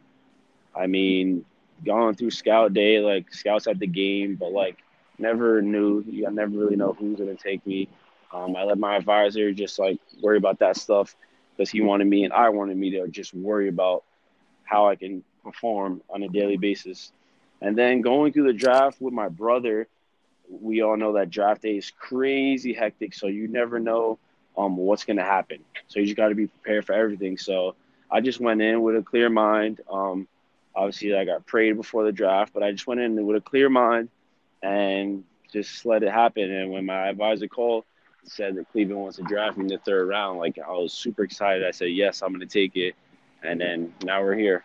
I 0.74 0.86
mean, 0.86 1.44
gone 1.84 2.14
through 2.14 2.30
scout 2.30 2.72
day, 2.74 2.98
like 3.00 3.32
scouts 3.32 3.66
at 3.66 3.78
the 3.78 3.86
game, 3.86 4.36
but 4.36 4.52
like 4.52 4.78
never 5.18 5.62
knew. 5.62 6.04
I 6.26 6.30
never 6.30 6.56
really 6.56 6.76
know 6.76 6.92
who's 6.92 7.18
gonna 7.18 7.34
take 7.34 7.66
me. 7.66 7.88
Um, 8.32 8.56
I 8.56 8.64
let 8.64 8.78
my 8.78 8.96
advisor 8.96 9.52
just 9.52 9.78
like 9.78 9.98
worry 10.22 10.36
about 10.38 10.58
that 10.60 10.76
stuff 10.76 11.14
because 11.56 11.70
he 11.70 11.80
wanted 11.80 12.06
me 12.06 12.24
and 12.24 12.32
I 12.32 12.48
wanted 12.50 12.76
me 12.76 12.90
to 12.92 13.08
just 13.08 13.34
worry 13.34 13.68
about 13.68 14.04
how 14.64 14.88
I 14.88 14.96
can 14.96 15.22
perform 15.42 16.02
on 16.08 16.22
a 16.22 16.28
daily 16.28 16.56
basis. 16.56 17.12
And 17.60 17.76
then 17.76 18.00
going 18.00 18.32
through 18.32 18.46
the 18.46 18.52
draft 18.52 19.00
with 19.00 19.12
my 19.12 19.28
brother, 19.28 19.88
we 20.48 20.82
all 20.82 20.96
know 20.96 21.12
that 21.14 21.30
draft 21.30 21.62
day 21.62 21.76
is 21.76 21.90
crazy 21.90 22.72
hectic, 22.72 23.14
so 23.14 23.26
you 23.26 23.48
never 23.48 23.78
know 23.78 24.18
um, 24.56 24.76
what's 24.76 25.04
to 25.04 25.16
happen. 25.16 25.58
So 25.88 26.00
you 26.00 26.06
just 26.06 26.16
got 26.16 26.28
to 26.28 26.34
be 26.34 26.46
prepared 26.46 26.86
for 26.86 26.92
everything. 26.94 27.36
So 27.36 27.74
I 28.10 28.20
just 28.20 28.40
went 28.40 28.60
in 28.62 28.82
with 28.82 28.96
a 28.96 29.02
clear 29.02 29.28
mind. 29.28 29.80
Um, 29.90 30.26
obviously 30.74 31.14
I 31.14 31.24
got 31.24 31.46
prayed 31.46 31.76
before 31.76 32.04
the 32.04 32.12
draft, 32.12 32.52
but 32.52 32.62
I 32.62 32.72
just 32.72 32.86
went 32.86 33.00
in 33.00 33.26
with 33.26 33.36
a 33.36 33.40
clear 33.40 33.68
mind 33.68 34.08
and 34.62 35.24
just 35.52 35.84
let 35.84 36.02
it 36.02 36.10
happen. 36.10 36.50
And 36.50 36.70
when 36.70 36.86
my 36.86 37.08
advisor 37.08 37.48
called, 37.48 37.84
said 38.24 38.54
that 38.56 38.70
Cleveland 38.70 39.00
wants 39.00 39.16
to 39.16 39.22
draft 39.24 39.56
me 39.56 39.64
in 39.64 39.68
the 39.68 39.78
third 39.78 40.08
round, 40.08 40.38
like 40.38 40.58
I 40.58 40.70
was 40.70 40.92
super 40.92 41.24
excited. 41.24 41.66
I 41.66 41.70
said 41.70 41.86
yes, 41.86 42.22
I'm 42.22 42.28
going 42.28 42.40
to 42.40 42.46
take 42.46 42.76
it, 42.76 42.94
and 43.42 43.60
then 43.60 43.94
now 44.04 44.22
we're 44.22 44.34
here. 44.34 44.62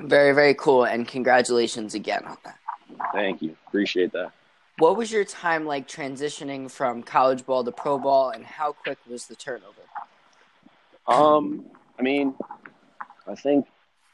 Very 0.00 0.32
very 0.32 0.54
cool, 0.54 0.84
and 0.84 1.06
congratulations 1.06 1.94
again 1.94 2.24
on 2.24 2.36
that. 2.44 2.58
Thank 3.12 3.42
you, 3.42 3.56
appreciate 3.68 4.12
that. 4.12 4.32
What 4.78 4.96
was 4.96 5.12
your 5.12 5.24
time 5.24 5.66
like 5.66 5.86
transitioning 5.86 6.68
from 6.68 7.02
college 7.02 7.46
ball 7.46 7.62
to 7.62 7.70
pro 7.70 7.98
ball, 7.98 8.30
and 8.30 8.44
how 8.44 8.72
quick 8.72 8.98
was 9.08 9.26
the 9.26 9.36
turnover? 9.36 9.82
Um, 11.06 11.66
I 11.98 12.02
mean, 12.02 12.34
I 13.28 13.34
think 13.34 13.66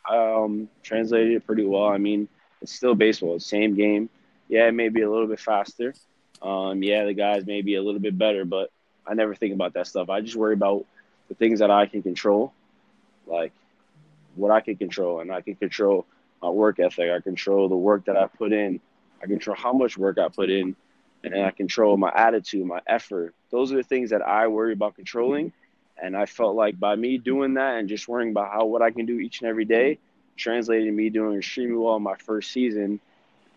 um 0.08 0.68
translated 0.82 1.32
it 1.32 1.46
pretty 1.46 1.64
well. 1.64 1.86
I 1.88 1.98
mean, 1.98 2.28
it's 2.62 2.72
still 2.72 2.94
baseball, 2.94 3.38
same 3.40 3.74
game. 3.74 4.08
Yeah, 4.48 4.66
it 4.66 4.72
may 4.72 4.88
be 4.88 5.02
a 5.02 5.10
little 5.10 5.26
bit 5.26 5.40
faster. 5.40 5.94
Um, 6.42 6.82
yeah, 6.82 7.04
the 7.04 7.14
guys 7.14 7.46
may 7.46 7.62
be 7.62 7.74
a 7.76 7.82
little 7.82 8.00
bit 8.00 8.16
better, 8.16 8.44
but 8.44 8.70
I 9.06 9.14
never 9.14 9.34
think 9.34 9.54
about 9.54 9.74
that 9.74 9.86
stuff. 9.86 10.08
I 10.10 10.20
just 10.20 10.36
worry 10.36 10.54
about 10.54 10.86
the 11.28 11.34
things 11.34 11.60
that 11.60 11.70
I 11.70 11.86
can 11.86 12.02
control, 12.02 12.52
like 13.26 13.52
what 14.34 14.50
I 14.50 14.60
can 14.60 14.76
control, 14.76 15.20
and 15.20 15.32
I 15.32 15.40
can 15.40 15.54
control 15.54 16.06
my 16.42 16.48
work 16.48 16.78
ethic. 16.80 17.10
I 17.10 17.20
control 17.20 17.68
the 17.68 17.76
work 17.76 18.06
that 18.06 18.16
I 18.16 18.26
put 18.26 18.52
in. 18.52 18.80
I 19.22 19.26
control 19.26 19.56
how 19.56 19.72
much 19.72 19.98
work 19.98 20.18
I 20.18 20.28
put 20.28 20.50
in, 20.50 20.74
and 21.22 21.34
I 21.44 21.50
control 21.50 21.96
my 21.96 22.10
attitude, 22.14 22.66
my 22.66 22.80
effort. 22.86 23.34
Those 23.50 23.72
are 23.72 23.76
the 23.76 23.82
things 23.82 24.10
that 24.10 24.22
I 24.22 24.48
worry 24.48 24.72
about 24.72 24.96
controlling. 24.96 25.52
And 26.02 26.16
I 26.16 26.26
felt 26.26 26.56
like 26.56 26.78
by 26.78 26.96
me 26.96 27.18
doing 27.18 27.54
that 27.54 27.76
and 27.76 27.88
just 27.88 28.08
worrying 28.08 28.30
about 28.30 28.52
how 28.52 28.64
what 28.64 28.82
I 28.82 28.90
can 28.90 29.06
do 29.06 29.18
each 29.18 29.40
and 29.40 29.48
every 29.48 29.64
day, 29.64 29.98
translated 30.36 30.92
me 30.92 31.10
doing 31.10 31.38
extremely 31.38 31.76
well 31.76 31.96
in 31.96 32.02
my 32.02 32.16
first 32.16 32.52
season, 32.52 33.00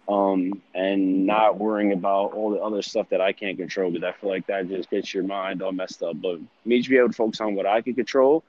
um, 0.09 0.61
and 0.75 1.25
not 1.25 1.57
worrying 1.57 1.93
about 1.93 2.33
all 2.33 2.51
the 2.51 2.59
other 2.59 2.81
stuff 2.81 3.07
that 3.09 3.21
I 3.21 3.31
can't 3.31 3.57
control 3.57 3.91
because 3.91 4.03
I 4.03 4.11
feel 4.19 4.29
like 4.29 4.47
that 4.47 4.67
just 4.67 4.89
gets 4.89 5.13
your 5.13 5.23
mind 5.23 5.61
all 5.61 5.71
messed 5.71 6.03
up. 6.03 6.21
But 6.21 6.39
me 6.65 6.81
to 6.81 6.89
be 6.89 6.97
able 6.97 7.09
to 7.09 7.13
focus 7.13 7.39
on 7.39 7.55
what 7.55 7.65
I 7.65 7.81
can 7.81 7.93
control 7.93 8.43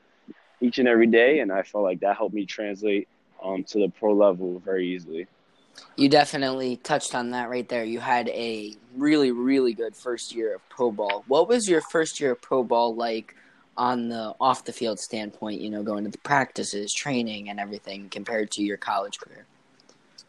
each 0.61 0.79
and 0.79 0.89
every 0.89 1.07
day, 1.07 1.41
and 1.41 1.53
I 1.53 1.63
felt 1.63 1.85
like 1.85 2.01
that 2.01 2.17
helped 2.17 2.35
me 2.35 2.47
translate 2.47 3.09
um, 3.43 3.63
to 3.65 3.79
the 3.79 3.89
pro 3.89 4.15
level 4.15 4.59
very 4.59 4.89
easily. 4.95 5.27
You 5.97 6.09
definitely 6.09 6.77
touched 6.77 7.15
on 7.15 7.31
that 7.31 7.51
right 7.51 7.69
there. 7.69 7.85
You 7.85 8.01
had 8.01 8.29
a 8.29 8.75
really, 8.97 9.33
really 9.33 9.75
good 9.75 9.97
first 9.97 10.35
year 10.35 10.55
of 10.55 10.69
pro 10.69 10.91
ball. 10.91 11.25
What 11.27 11.49
was 11.49 11.69
your 11.69 11.81
first 11.81 12.21
year 12.21 12.33
of 12.33 12.43
pro 12.43 12.63
ball 12.63 12.95
like 12.95 13.35
on 13.77 14.09
the 14.09 14.35
off 14.41 14.65
the 14.65 14.73
field 14.73 14.99
standpoint? 14.99 15.61
You 15.61 15.71
know, 15.71 15.83
going 15.83 16.05
to 16.05 16.11
the 16.11 16.19
practices, 16.19 16.93
training, 16.93 17.51
and 17.51 17.59
everything 17.59 18.09
compared 18.09 18.51
to 18.53 18.63
your 18.63 18.77
college 18.77 19.19
career. 19.19 19.47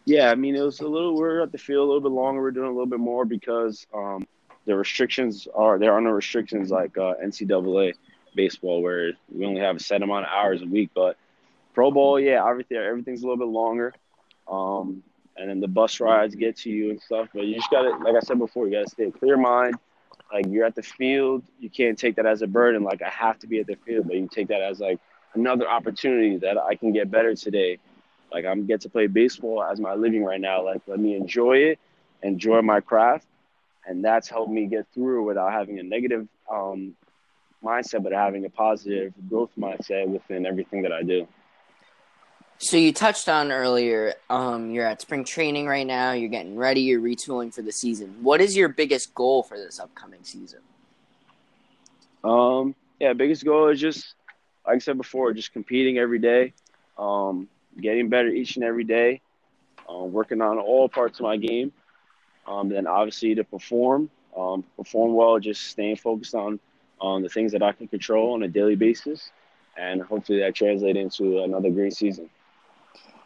Yeah, 0.05 0.29
I 0.29 0.35
mean, 0.35 0.55
it 0.55 0.61
was 0.61 0.79
a 0.81 0.87
little. 0.87 1.15
We're 1.15 1.41
at 1.41 1.51
the 1.51 1.57
field 1.57 1.85
a 1.85 1.91
little 1.91 2.01
bit 2.01 2.11
longer. 2.11 2.41
We're 2.41 2.51
doing 2.51 2.67
a 2.67 2.71
little 2.71 2.85
bit 2.85 2.99
more 2.99 3.25
because 3.25 3.87
um, 3.93 4.27
the 4.65 4.75
restrictions 4.75 5.47
are 5.55 5.79
there 5.79 5.93
are 5.93 6.01
no 6.01 6.11
restrictions 6.11 6.69
like 6.69 6.97
uh, 6.97 7.15
NCAA 7.23 7.93
baseball 8.35 8.81
where 8.81 9.13
we 9.33 9.45
only 9.45 9.61
have 9.61 9.77
a 9.77 9.79
set 9.79 10.01
amount 10.01 10.25
of 10.25 10.31
hours 10.31 10.61
a 10.61 10.65
week. 10.65 10.91
But 10.93 11.17
pro 11.73 11.91
Bowl, 11.91 12.19
yeah, 12.19 12.47
everything 12.47 12.77
everything's 12.77 13.23
a 13.23 13.27
little 13.27 13.37
bit 13.37 13.51
longer. 13.51 13.93
Um, 14.47 15.03
and 15.37 15.49
then 15.49 15.59
the 15.59 15.67
bus 15.67 15.99
rides 15.99 16.35
get 16.35 16.57
to 16.57 16.69
you 16.69 16.91
and 16.91 17.01
stuff. 17.01 17.29
But 17.33 17.45
you 17.45 17.55
just 17.55 17.69
gotta, 17.69 17.89
like 18.03 18.15
I 18.15 18.19
said 18.19 18.39
before, 18.39 18.67
you 18.67 18.73
gotta 18.73 18.89
stay 18.89 19.11
clear 19.11 19.37
mind. 19.37 19.75
Like 20.35 20.47
you're 20.49 20.65
at 20.65 20.75
the 20.75 20.83
field, 20.83 21.43
you 21.61 21.69
can't 21.69 21.97
take 21.97 22.17
that 22.17 22.25
as 22.25 22.41
a 22.41 22.47
burden. 22.47 22.83
Like 22.83 23.01
I 23.01 23.07
have 23.07 23.39
to 23.39 23.47
be 23.47 23.61
at 23.61 23.67
the 23.67 23.77
field, 23.85 24.07
but 24.07 24.17
you 24.17 24.27
take 24.29 24.49
that 24.49 24.61
as 24.61 24.81
like 24.81 24.99
another 25.33 25.65
opportunity 25.65 26.35
that 26.39 26.57
I 26.57 26.75
can 26.75 26.91
get 26.91 27.09
better 27.09 27.33
today. 27.35 27.79
Like 28.33 28.43
I'm 28.43 28.65
get 28.65 28.81
to 28.81 28.89
play 28.89 29.07
baseball 29.07 29.63
as 29.63 29.79
my 29.79 29.93
living 29.93 30.25
right 30.25 30.41
now. 30.41 30.61
Like 30.65 30.81
let 30.87 30.99
me 30.99 31.15
enjoy 31.15 31.59
it, 31.59 31.79
enjoy 32.21 32.61
my 32.61 32.81
craft, 32.81 33.25
and 33.87 34.03
that's 34.03 34.27
helped 34.27 34.51
me 34.51 34.65
get 34.65 34.85
through 34.93 35.23
without 35.23 35.53
having 35.53 35.79
a 35.79 35.83
negative 35.83 36.27
um, 36.51 36.97
mindset, 37.63 38.03
but 38.03 38.11
having 38.11 38.43
a 38.43 38.49
positive 38.49 39.13
growth 39.29 39.51
mindset 39.57 40.05
within 40.05 40.45
everything 40.45 40.81
that 40.81 40.91
I 40.91 41.03
do. 41.03 41.29
So 42.57 42.77
you 42.77 42.93
touched 42.93 43.27
on 43.27 43.51
earlier, 43.51 44.13
um, 44.29 44.71
you're 44.71 44.85
at 44.85 45.01
spring 45.01 45.25
training 45.25 45.67
right 45.67 45.85
now. 45.85 46.13
You're 46.13 46.29
getting 46.29 46.55
ready. 46.55 46.81
You're 46.81 47.01
retooling 47.01 47.53
for 47.53 47.61
the 47.61 47.71
season. 47.71 48.15
What 48.21 48.39
is 48.39 48.55
your 48.55 48.69
biggest 48.69 49.13
goal 49.13 49.43
for 49.43 49.57
this 49.57 49.79
upcoming 49.79 50.23
season? 50.23 50.61
Um, 52.23 52.73
yeah, 52.99 53.13
biggest 53.13 53.43
goal 53.43 53.67
is 53.67 53.79
just, 53.79 54.15
like 54.65 54.77
I 54.77 54.79
said 54.79 54.97
before, 54.97 55.33
just 55.33 55.51
competing 55.51 55.97
every 55.97 56.17
day, 56.17 56.53
um, 56.97 57.49
getting 57.79 58.07
better 58.07 58.29
each 58.29 58.55
and 58.55 58.63
every 58.63 58.85
day, 58.85 59.21
uh, 59.89 60.05
working 60.05 60.41
on 60.41 60.57
all 60.57 60.87
parts 60.87 61.19
of 61.19 61.23
my 61.23 61.37
game. 61.37 61.73
Um, 62.47 62.69
then 62.69 62.87
obviously 62.87 63.35
to 63.35 63.43
perform, 63.43 64.09
um, 64.35 64.63
perform 64.77 65.13
well, 65.13 65.39
just 65.39 65.63
staying 65.63 65.97
focused 65.97 66.35
on 66.35 66.59
on 67.01 67.21
the 67.21 67.29
things 67.29 67.51
that 67.51 67.61
I 67.61 67.73
can 67.73 67.89
control 67.89 68.33
on 68.33 68.43
a 68.43 68.47
daily 68.47 68.75
basis, 68.75 69.29
and 69.77 70.01
hopefully 70.01 70.39
that 70.39 70.55
translates 70.55 70.97
into 70.97 71.43
another 71.43 71.69
great 71.69 71.93
season. 71.93 72.29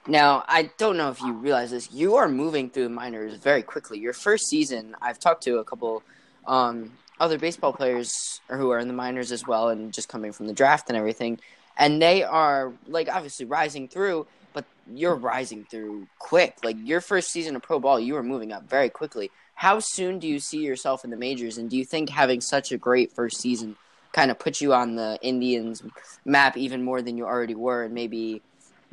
Now, 0.10 0.44
I 0.48 0.72
don't 0.80 0.98
know 0.98 1.12
if 1.12 1.22
you 1.22 1.34
realize 1.34 1.70
this. 1.70 1.92
You 1.92 2.16
are 2.16 2.28
moving 2.28 2.72
through 2.72 2.86
the 2.86 2.90
minors 2.90 3.36
very 3.36 3.62
quickly. 3.62 4.00
Your 4.00 4.14
first 4.14 4.48
season, 4.48 4.96
I've 5.04 5.20
talked 5.20 5.44
to 5.44 5.60
a 5.60 5.64
couple 5.64 6.02
um, 6.48 6.94
other 7.20 7.38
baseball 7.38 7.74
players 7.74 8.42
who 8.50 8.72
are 8.72 8.80
in 8.80 8.88
the 8.88 8.94
minors 8.96 9.32
as 9.32 9.46
well, 9.46 9.70
and 9.70 9.94
just 9.94 10.10
coming 10.10 10.32
from 10.32 10.48
the 10.48 10.54
draft 10.54 10.90
and 10.90 10.98
everything, 10.98 11.40
and 11.78 12.02
they 12.02 12.24
are 12.24 12.74
like 12.88 13.08
obviously 13.08 13.46
rising 13.46 13.88
through. 13.88 14.26
But 14.52 14.66
you're 14.92 15.16
rising 15.16 15.66
through 15.66 16.08
quick. 16.18 16.58
Like 16.64 16.78
your 16.84 17.02
first 17.02 17.30
season 17.30 17.56
of 17.56 17.62
pro 17.62 17.80
ball, 17.80 18.00
you 18.00 18.16
were 18.16 18.24
moving 18.24 18.52
up 18.52 18.68
very 18.68 18.90
quickly. 18.90 19.30
How 19.54 19.78
soon 19.78 20.18
do 20.18 20.28
you 20.28 20.40
see 20.40 20.66
yourself 20.66 21.04
in 21.04 21.12
the 21.12 21.18
majors, 21.18 21.60
and 21.60 21.70
do 21.70 21.78
you 21.78 21.86
think 21.86 22.10
having 22.10 22.42
such 22.42 22.72
a 22.72 22.78
great 22.78 23.12
first 23.12 23.40
season 23.40 23.76
kind 24.12 24.32
of 24.32 24.40
put 24.40 24.60
you 24.60 24.74
on 24.74 24.96
the 24.96 25.20
Indians 25.22 25.84
map 26.26 26.58
even 26.58 26.84
more 26.84 27.04
than 27.04 27.16
you 27.16 27.26
already 27.26 27.54
were, 27.54 27.84
and 27.84 27.94
maybe 27.94 28.42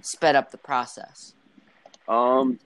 sped 0.06 0.36
up 0.36 0.50
the 0.50 0.58
process? 0.58 1.34
Um, 2.08 2.58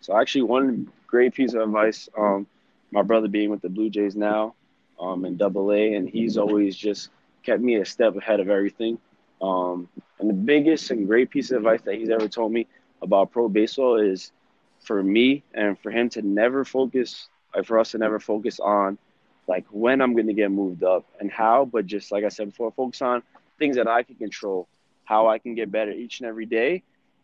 so 0.00 0.18
actually, 0.18 0.42
one 0.42 0.90
great 1.06 1.34
piece 1.34 1.54
of 1.54 1.62
advice. 1.62 2.08
Um, 2.16 2.46
my 2.90 3.02
brother 3.02 3.28
being 3.28 3.50
with 3.50 3.62
the 3.62 3.68
Blue 3.68 3.90
Jays 3.90 4.16
now, 4.16 4.54
um, 5.00 5.24
in 5.24 5.36
Double 5.36 5.72
A, 5.72 5.94
and 5.94 6.08
he's 6.08 6.36
always 6.36 6.76
just 6.76 7.10
kept 7.42 7.62
me 7.62 7.76
a 7.76 7.84
step 7.84 8.16
ahead 8.16 8.40
of 8.40 8.48
everything. 8.48 8.98
Um, 9.40 9.88
and 10.18 10.28
the 10.28 10.34
biggest 10.34 10.90
and 10.90 11.06
great 11.06 11.30
piece 11.30 11.50
of 11.50 11.58
advice 11.58 11.82
that 11.82 11.94
he's 11.94 12.10
ever 12.10 12.28
told 12.28 12.52
me 12.52 12.66
about 13.02 13.30
pro 13.30 13.48
baseball 13.48 13.96
is 13.96 14.32
for 14.80 15.02
me 15.02 15.42
and 15.54 15.78
for 15.78 15.90
him 15.90 16.08
to 16.10 16.22
never 16.22 16.64
focus, 16.64 17.28
like 17.54 17.66
for 17.66 17.78
us 17.78 17.92
to 17.92 17.98
never 17.98 18.18
focus 18.18 18.58
on 18.58 18.98
like 19.46 19.64
when 19.70 20.00
I'm 20.00 20.14
going 20.14 20.26
to 20.26 20.32
get 20.32 20.50
moved 20.50 20.82
up 20.82 21.04
and 21.20 21.30
how, 21.30 21.64
but 21.64 21.86
just 21.86 22.10
like 22.10 22.24
I 22.24 22.28
said 22.28 22.50
before, 22.50 22.72
focus 22.72 23.02
on 23.02 23.22
things 23.58 23.76
that 23.76 23.86
I 23.86 24.02
can 24.02 24.16
control 24.16 24.66
how 25.06 25.28
I 25.28 25.38
can 25.38 25.54
get 25.54 25.72
better 25.72 25.92
each 25.92 26.20
and 26.20 26.28
every 26.28 26.46
day. 26.46 26.82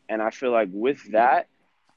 And 0.08 0.22
I 0.22 0.30
feel 0.30 0.50
like 0.52 0.68
with 0.72 1.12
that, 1.12 1.48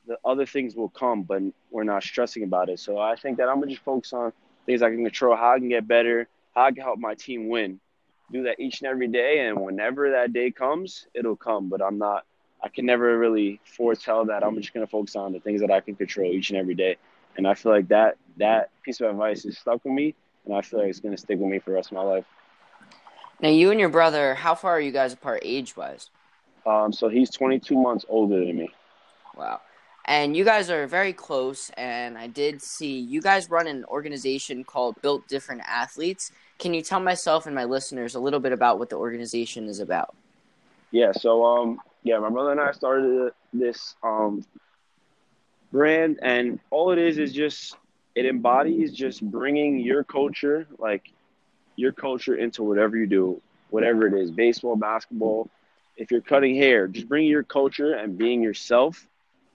the 0.08 0.18
other 0.26 0.46
things 0.46 0.76
will 0.76 0.90
come, 0.90 1.24
but 1.24 1.42
we're 1.72 1.84
not 1.84 2.04
stressing 2.04 2.44
about 2.44 2.70
it. 2.70 2.80
So 2.80 3.00
I 3.00 3.16
think 3.16 3.38
that 3.38 3.48
I'm 3.48 3.60
gonna 3.60 3.72
just 3.72 3.84
focus 3.84 4.14
on 4.14 4.34
things 4.66 4.82
I 4.82 4.90
can 4.90 5.04
control, 5.04 5.36
how 5.36 5.54
I 5.54 5.60
can 5.60 5.70
get 5.70 5.88
better, 5.88 6.28
how 6.54 6.66
I 6.66 6.72
can 6.72 6.84
help 6.84 7.00
my 7.00 7.16
team 7.16 7.48
win. 7.48 7.80
Do 8.32 8.44
that 8.44 8.60
each 8.60 8.82
and 8.82 8.90
every 8.90 9.08
day, 9.08 9.48
and 9.48 9.62
whenever 9.62 10.12
that 10.12 10.34
day 10.34 10.52
comes, 10.52 11.08
it'll 11.14 11.36
come. 11.36 11.70
But 11.70 11.82
I'm 11.82 11.98
not. 11.98 12.26
I 12.64 12.70
can 12.70 12.86
never 12.86 13.18
really 13.20 13.60
foretell 13.64 14.26
that. 14.26 14.44
I'm 14.44 14.56
just 14.56 14.74
gonna 14.74 14.88
focus 14.88 15.16
on 15.16 15.34
the 15.34 15.40
things 15.40 15.62
that 15.62 15.70
I 15.70 15.80
can 15.82 15.96
control 15.96 16.32
each 16.32 16.50
and 16.50 16.58
every 16.58 16.74
day. 16.74 16.98
And 17.38 17.48
I 17.48 17.54
feel 17.54 17.72
like 17.72 17.88
that 17.90 18.18
that 18.38 18.70
piece 18.84 19.02
of 19.02 19.10
advice 19.12 19.46
is 19.46 19.58
stuck 19.60 19.84
with 19.86 19.94
me, 19.94 20.16
and 20.46 20.56
I 20.56 20.62
feel 20.62 20.80
like 20.80 20.90
it's 20.90 21.00
gonna 21.00 21.18
stick 21.18 21.40
with 21.40 21.50
me 21.50 21.60
for 21.60 21.72
the 21.72 21.76
rest 21.76 21.92
of 21.92 21.96
my 21.96 22.04
life. 22.04 22.26
Now, 23.46 23.52
you 23.52 23.70
and 23.70 23.80
your 23.80 23.90
brother, 23.90 24.34
how 24.34 24.56
far 24.56 24.72
are 24.72 24.82
you 24.82 24.92
guys 24.92 25.14
apart 25.14 25.42
age 25.46 25.78
wise? 25.78 26.10
Um, 26.66 26.92
so 26.92 27.10
he's 27.10 27.30
22 27.30 27.80
months 27.80 28.04
older 28.10 28.44
than 28.44 28.58
me. 28.58 28.70
Wow. 29.38 29.62
And 30.06 30.36
you 30.36 30.44
guys 30.44 30.72
are 30.72 30.88
very 30.88 31.14
close, 31.14 31.70
and 31.78 32.18
I 32.18 32.26
did 32.26 32.60
see 32.60 32.98
you 32.98 33.22
guys 33.22 33.48
run 33.48 33.68
an 33.68 33.86
organization 33.86 34.64
called 34.64 35.00
Built 35.04 35.28
Different 35.28 35.62
Athletes. 35.68 36.32
Can 36.58 36.74
you 36.74 36.82
tell 36.82 37.00
myself 37.00 37.46
and 37.46 37.54
my 37.54 37.66
listeners 37.66 38.16
a 38.16 38.20
little 38.20 38.40
bit 38.40 38.52
about 38.52 38.80
what 38.80 38.90
the 38.90 38.96
organization 38.96 39.68
is 39.68 39.80
about? 39.80 40.16
Yeah, 40.90 41.12
so 41.12 41.46
um, 41.46 41.80
yeah, 42.02 42.18
my 42.18 42.32
brother 42.32 42.50
and 42.50 42.60
I 42.60 42.72
started 42.72 43.32
this 43.54 43.94
um, 44.02 44.44
brand, 45.72 46.18
and 46.24 46.60
all 46.72 46.90
it 46.90 46.98
is 46.98 47.20
is 47.20 47.32
just 47.32 47.78
it 48.16 48.26
embodies 48.26 48.92
just 48.92 49.22
bringing 49.22 49.80
your 49.80 50.04
culture, 50.04 50.66
like 50.80 51.12
your 51.76 51.92
culture 51.92 52.36
into 52.36 52.64
whatever 52.64 52.98
you 52.98 53.08
do, 53.08 53.42
whatever 53.70 54.08
it 54.08 54.14
is 54.14 54.32
baseball, 54.32 54.76
basketball. 54.76 55.50
If 55.98 56.12
you're 56.12 56.22
cutting 56.22 56.56
hair, 56.56 56.88
just 56.88 57.08
bring 57.08 57.26
your 57.28 57.44
culture 57.44 57.94
and 57.94 58.18
being 58.18 58.42
yourself 58.42 59.08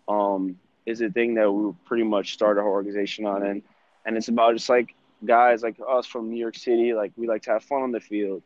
um, 0.08 0.58
is 0.86 1.00
a 1.00 1.10
thing 1.10 1.34
that 1.34 1.50
we 1.50 1.72
pretty 1.86 2.04
much 2.04 2.32
start 2.32 2.58
our 2.58 2.68
organization 2.68 3.26
on. 3.26 3.42
And, 3.44 3.62
and 4.04 4.16
it's 4.16 4.28
about 4.28 4.54
just 4.54 4.68
like 4.68 4.94
guys 5.24 5.62
like 5.62 5.76
us 5.88 6.06
from 6.06 6.30
New 6.30 6.38
York 6.40 6.56
City, 6.56 6.94
like 6.94 7.12
we 7.16 7.26
like 7.26 7.42
to 7.42 7.50
have 7.52 7.64
fun 7.64 7.82
on 7.82 7.92
the 7.92 8.00
field, 8.00 8.42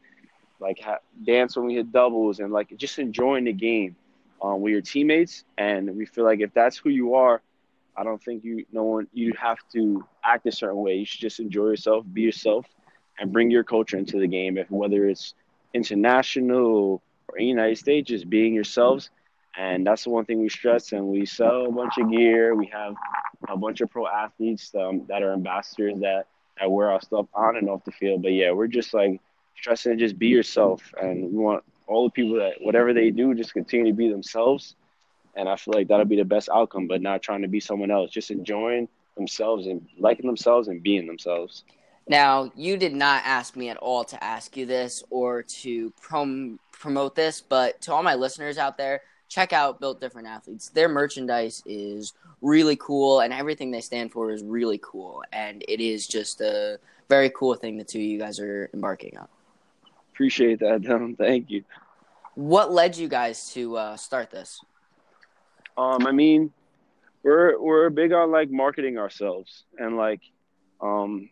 like 0.61 0.79
ha- 0.81 0.99
dance 1.25 1.57
when 1.57 1.67
we 1.67 1.75
hit 1.75 1.93
doubles, 1.93 2.41
and 2.41 2.53
like 2.53 2.75
just 2.77 2.99
enjoying 2.99 3.45
the 3.45 3.53
game 3.53 3.97
um, 4.43 4.61
with 4.61 4.73
your 4.73 4.81
teammates. 4.83 5.45
And 5.57 5.97
we 5.97 6.07
feel 6.07 6.25
like 6.25 6.41
if 6.41 6.53
that's 6.55 6.77
who 6.77 6.91
you 6.91 7.15
are, 7.15 7.41
I 7.97 8.05
don't 8.05 8.23
think 8.23 8.45
you 8.45 8.65
no 8.73 8.85
one 8.85 9.07
you 9.13 9.33
have 9.41 9.59
to 9.73 10.05
act 10.25 10.47
a 10.47 10.53
certain 10.53 10.77
way. 10.79 10.95
You 10.97 11.05
should 11.05 11.21
just 11.21 11.41
enjoy 11.41 11.67
yourself, 11.69 12.05
be 12.13 12.23
yourself, 12.23 12.67
and 13.19 13.33
bring 13.33 13.51
your 13.51 13.65
culture 13.65 13.97
into 13.97 14.19
the 14.19 14.27
game. 14.27 14.59
If 14.59 14.71
whether 14.71 15.07
it's 15.09 15.35
international 15.73 17.03
or 17.29 17.39
United 17.39 17.79
States, 17.79 18.09
just 18.09 18.29
being 18.31 18.55
yourselves. 18.55 19.11
And 19.57 19.87
that's 19.87 20.05
the 20.05 20.11
one 20.11 20.25
thing 20.25 20.41
we 20.41 20.49
stress. 20.49 20.93
And 20.93 21.07
we 21.07 21.27
sell 21.27 21.67
a 21.67 21.73
bunch 21.73 21.99
of 21.99 22.11
gear. 22.11 22.55
We 22.55 22.67
have 22.67 22.95
a 23.49 23.57
bunch 23.57 23.81
of 23.81 23.91
pro 23.91 24.07
athletes 24.07 24.73
um, 24.75 25.05
that 25.09 25.23
are 25.23 25.33
ambassadors 25.33 26.01
that, 26.01 26.27
that 26.59 26.71
wear 26.71 26.91
our 26.91 27.01
stuff 27.01 27.27
on 27.35 27.57
and 27.57 27.69
off 27.69 27.85
the 27.85 27.93
field. 27.93 28.23
But 28.23 28.33
yeah, 28.33 28.51
we're 28.51 28.67
just 28.67 28.95
like 28.95 29.21
stressing 29.57 29.93
to 29.93 29.99
just 29.99 30.19
be 30.19 30.29
yourself. 30.29 30.83
And 31.01 31.33
we 31.33 31.39
want 31.39 31.63
all 31.87 32.05
the 32.05 32.11
people 32.11 32.37
that 32.37 32.55
whatever 32.61 32.93
they 32.93 33.11
do, 33.11 33.35
just 33.35 33.53
continue 33.53 33.93
to 33.93 33.97
be 33.97 34.09
themselves. 34.09 34.75
And 35.37 35.49
I 35.49 35.57
feel 35.57 35.75
like 35.75 35.89
that'll 35.89 36.05
be 36.05 36.17
the 36.17 36.25
best 36.25 36.49
outcome, 36.49 36.87
but 36.87 37.03
not 37.03 37.23
trying 37.23 37.43
to 37.43 37.49
be 37.49 37.61
someone 37.61 37.91
else, 37.91 38.11
just 38.11 38.31
enjoying 38.31 38.89
themselves 39.17 39.67
and 39.67 39.87
liking 39.99 40.27
themselves 40.27 40.69
and 40.69 40.83
being 40.83 41.07
themselves. 41.07 41.65
Now, 42.07 42.53
you 42.55 42.77
did 42.77 42.95
not 42.95 43.23
ask 43.25 43.57
me 43.57 43.71
at 43.71 43.79
all 43.79 44.05
to 44.05 44.23
ask 44.23 44.57
you 44.57 44.67
this 44.67 45.03
or 45.11 45.43
to 45.43 45.91
prom- 46.01 46.59
promote 46.73 47.15
this, 47.15 47.41
but 47.41 47.81
to 47.83 47.93
all 47.95 48.03
my 48.03 48.15
listeners 48.15 48.59
out 48.59 48.77
there, 48.77 49.01
check 49.29 49.53
out 49.53 49.81
Built 49.81 50.01
Different 50.01 50.29
Athletes. 50.29 50.69
Their 50.69 50.89
merchandise 50.89 51.63
is 51.65 52.13
really 52.43 52.77
cool, 52.77 53.21
and 53.21 53.33
everything 53.33 53.71
they 53.71 53.81
stand 53.81 54.13
for 54.13 54.31
is 54.31 54.43
really 54.43 54.79
cool. 54.83 55.25
And 55.33 55.65
it 55.67 55.81
is 55.81 56.07
just 56.07 56.41
a 56.41 56.79
very 57.09 57.31
cool 57.31 57.55
thing 57.55 57.77
the 57.79 57.85
two 57.85 57.99
of 57.99 58.05
you 58.05 58.19
guys 58.19 58.39
are 58.39 58.71
embarking 58.75 59.17
on. 59.17 59.29
Appreciate 60.13 60.61
that, 60.61 60.83
Dylan. 60.83 61.17
Thank 61.17 61.51
you. 61.51 61.65
What 62.35 62.73
led 62.73 62.97
you 62.97 63.09
guys 63.09 63.53
to 63.55 63.77
uh, 63.77 63.97
start 63.97 64.31
this? 64.31 64.61
Um, 65.77 66.07
I 66.07 66.13
mean, 66.13 66.53
we're 67.23 67.61
we're 67.61 67.91
big 67.91 68.13
on 68.13 68.31
like 68.31 68.51
marketing 68.51 68.99
ourselves 68.99 69.65
and 69.79 69.97
like, 69.97 70.21
um, 70.81 71.31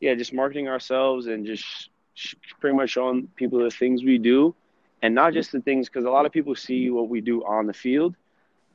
yeah, 0.00 0.14
just 0.14 0.32
marketing 0.32 0.68
ourselves 0.68 1.26
and 1.26 1.46
just 1.46 1.90
pretty 2.60 2.76
much 2.76 2.90
showing 2.90 3.28
people 3.36 3.58
the 3.60 3.70
things 3.70 4.02
we 4.02 4.18
do, 4.18 4.54
and 5.02 5.14
not 5.14 5.32
just 5.32 5.52
the 5.52 5.60
things 5.60 5.88
because 5.88 6.04
a 6.04 6.10
lot 6.10 6.26
of 6.26 6.32
people 6.32 6.54
see 6.54 6.90
what 6.90 7.08
we 7.08 7.20
do 7.20 7.44
on 7.44 7.66
the 7.66 7.72
field, 7.72 8.14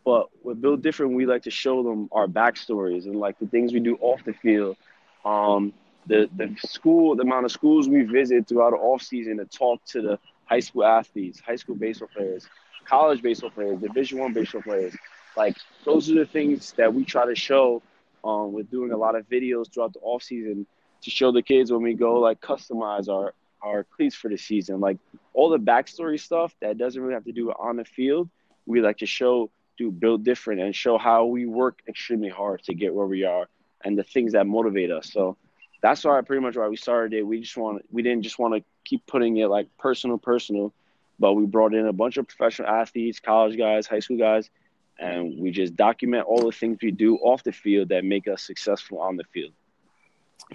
but 0.06 0.30
with 0.44 0.62
Built 0.62 0.82
Different, 0.82 1.14
we 1.14 1.26
like 1.26 1.44
to 1.44 1.52
show 1.52 1.84
them 1.84 2.10
our 2.12 2.28
backstories 2.28 3.06
and 3.06 3.16
like 3.16 3.40
the 3.40 3.48
things 3.48 3.74
we 3.74 3.80
do 3.80 3.98
off 4.02 4.24
the 4.26 4.34
field. 4.34 4.78
Um, 5.26 5.74
the 6.08 6.30
the 6.36 6.56
school, 6.66 7.16
the 7.16 7.24
amount 7.24 7.46
of 7.46 7.52
schools 7.52 7.88
we 7.88 8.02
visit 8.04 8.48
throughout 8.48 8.72
the 8.72 8.78
off 8.78 9.02
season 9.02 9.38
to 9.38 9.46
talk 9.46 9.84
to 9.86 10.02
the 10.02 10.20
high 10.46 10.60
school 10.60 10.84
athletes, 10.84 11.40
high 11.40 11.56
school 11.56 11.76
baseball 11.76 12.10
players, 12.14 12.48
college 12.86 13.22
baseball 13.22 13.52
players, 13.52 13.80
Division 13.80 14.20
One 14.20 14.34
baseball 14.34 14.62
players. 14.62 14.94
Like 15.38 15.56
those 15.86 16.10
are 16.12 16.16
the 16.16 16.26
things 16.26 16.74
that 16.74 16.94
we 16.94 17.06
try 17.06 17.26
to 17.26 17.36
show 17.36 17.82
um, 18.24 18.52
with 18.52 18.70
doing 18.70 18.92
a 18.92 18.98
lot 18.98 19.16
of 19.16 19.28
videos 19.30 19.74
throughout 19.74 19.94
the 19.94 20.00
off 20.00 20.24
season 20.24 20.66
to 21.04 21.12
show 21.12 21.32
the 21.32 21.42
kids 21.42 21.72
when 21.72 21.82
we 21.82 21.94
go 21.94 22.20
like 22.20 22.42
customize 22.42 23.10
our 23.10 23.34
our 23.62 23.84
cleats 23.84 24.16
for 24.16 24.30
the 24.30 24.38
season. 24.38 24.80
Like 24.80 24.98
all 25.34 25.50
the 25.50 25.58
backstory 25.58 26.20
stuff 26.20 26.54
that 26.62 26.78
doesn't 26.78 27.02
really 27.02 27.14
have 27.14 27.26
to 27.26 27.32
do 27.32 27.52
on 27.52 27.78
the 27.78 27.86
field, 27.86 28.30
we 28.66 28.82
like 28.82 28.98
to 28.98 29.06
show 29.06 29.50
do 29.78 29.92
Built 29.92 30.24
Different 30.24 30.62
and 30.62 30.76
show 30.76 30.98
how 30.98 31.26
we 31.26 31.46
work 31.46 31.82
extremely 31.88 32.30
hard 32.30 32.62
to 32.64 32.74
get 32.74 32.94
where 32.94 33.08
we 33.08 33.24
are 33.24 33.48
and 33.84 33.98
the 33.98 34.04
things 34.04 34.34
that 34.34 34.46
motivate 34.46 34.92
us. 34.92 35.12
So 35.12 35.38
that's 35.82 36.04
why 36.04 36.22
pretty 36.22 36.42
much 36.42 36.56
why 36.56 36.68
we 36.68 36.78
started 36.78 37.18
it. 37.18 37.24
We 37.24 37.42
just 37.42 37.58
want 37.58 37.84
we 37.92 38.02
didn't 38.02 38.24
just 38.24 38.40
want 38.40 38.56
to 38.56 38.64
keep 38.86 39.06
putting 39.08 39.38
it 39.38 39.48
like 39.48 39.68
personal, 39.78 40.18
personal, 40.18 40.74
but 41.20 41.34
we 41.34 41.46
brought 41.46 41.74
in 41.74 41.88
a 41.88 41.94
bunch 41.94 42.18
of 42.18 42.28
professional 42.28 42.70
athletes, 42.70 43.20
college 43.20 43.58
guys, 43.58 43.88
high 43.88 44.00
school 44.00 44.18
guys, 44.18 44.50
and 45.00 45.40
we 45.40 45.52
just 45.52 45.76
document 45.76 46.26
all 46.26 46.46
the 46.46 46.52
things 46.52 46.78
we 46.82 46.92
do 46.92 47.18
off 47.18 47.44
the 47.44 47.52
field 47.52 47.90
that 47.90 48.06
make 48.06 48.28
us 48.28 48.44
successful 48.44 49.00
on 49.00 49.18
the 49.18 49.24
field. 49.26 49.54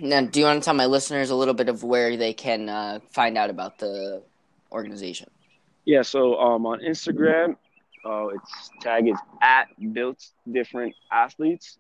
Now, 0.01 0.23
do 0.23 0.41
you 0.41 0.47
want 0.47 0.63
to 0.63 0.65
tell 0.65 0.73
my 0.75 0.87
listeners 0.87 1.29
a 1.31 1.35
little 1.35 1.55
bit 1.55 1.69
of 1.69 1.83
where 1.83 2.17
they 2.17 2.33
can 2.33 2.69
uh, 2.69 3.01
find 3.11 3.37
out 3.39 3.51
about 3.51 3.79
the 3.79 4.23
organization? 4.71 5.29
Yeah, 5.85 6.03
so 6.03 6.39
um, 6.39 6.67
on 6.67 6.79
Instagram, 6.81 7.57
uh, 8.05 8.29
its 8.29 8.71
tag 8.81 9.09
is 9.09 9.19
at 9.43 9.67
Built 9.93 10.25
Different 10.51 10.95
Athletes, 11.11 11.79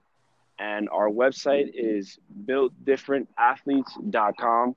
and 0.58 0.88
our 0.88 1.08
website 1.08 1.70
is 1.74 2.18
builtdifferentathletes.com. 2.44 4.74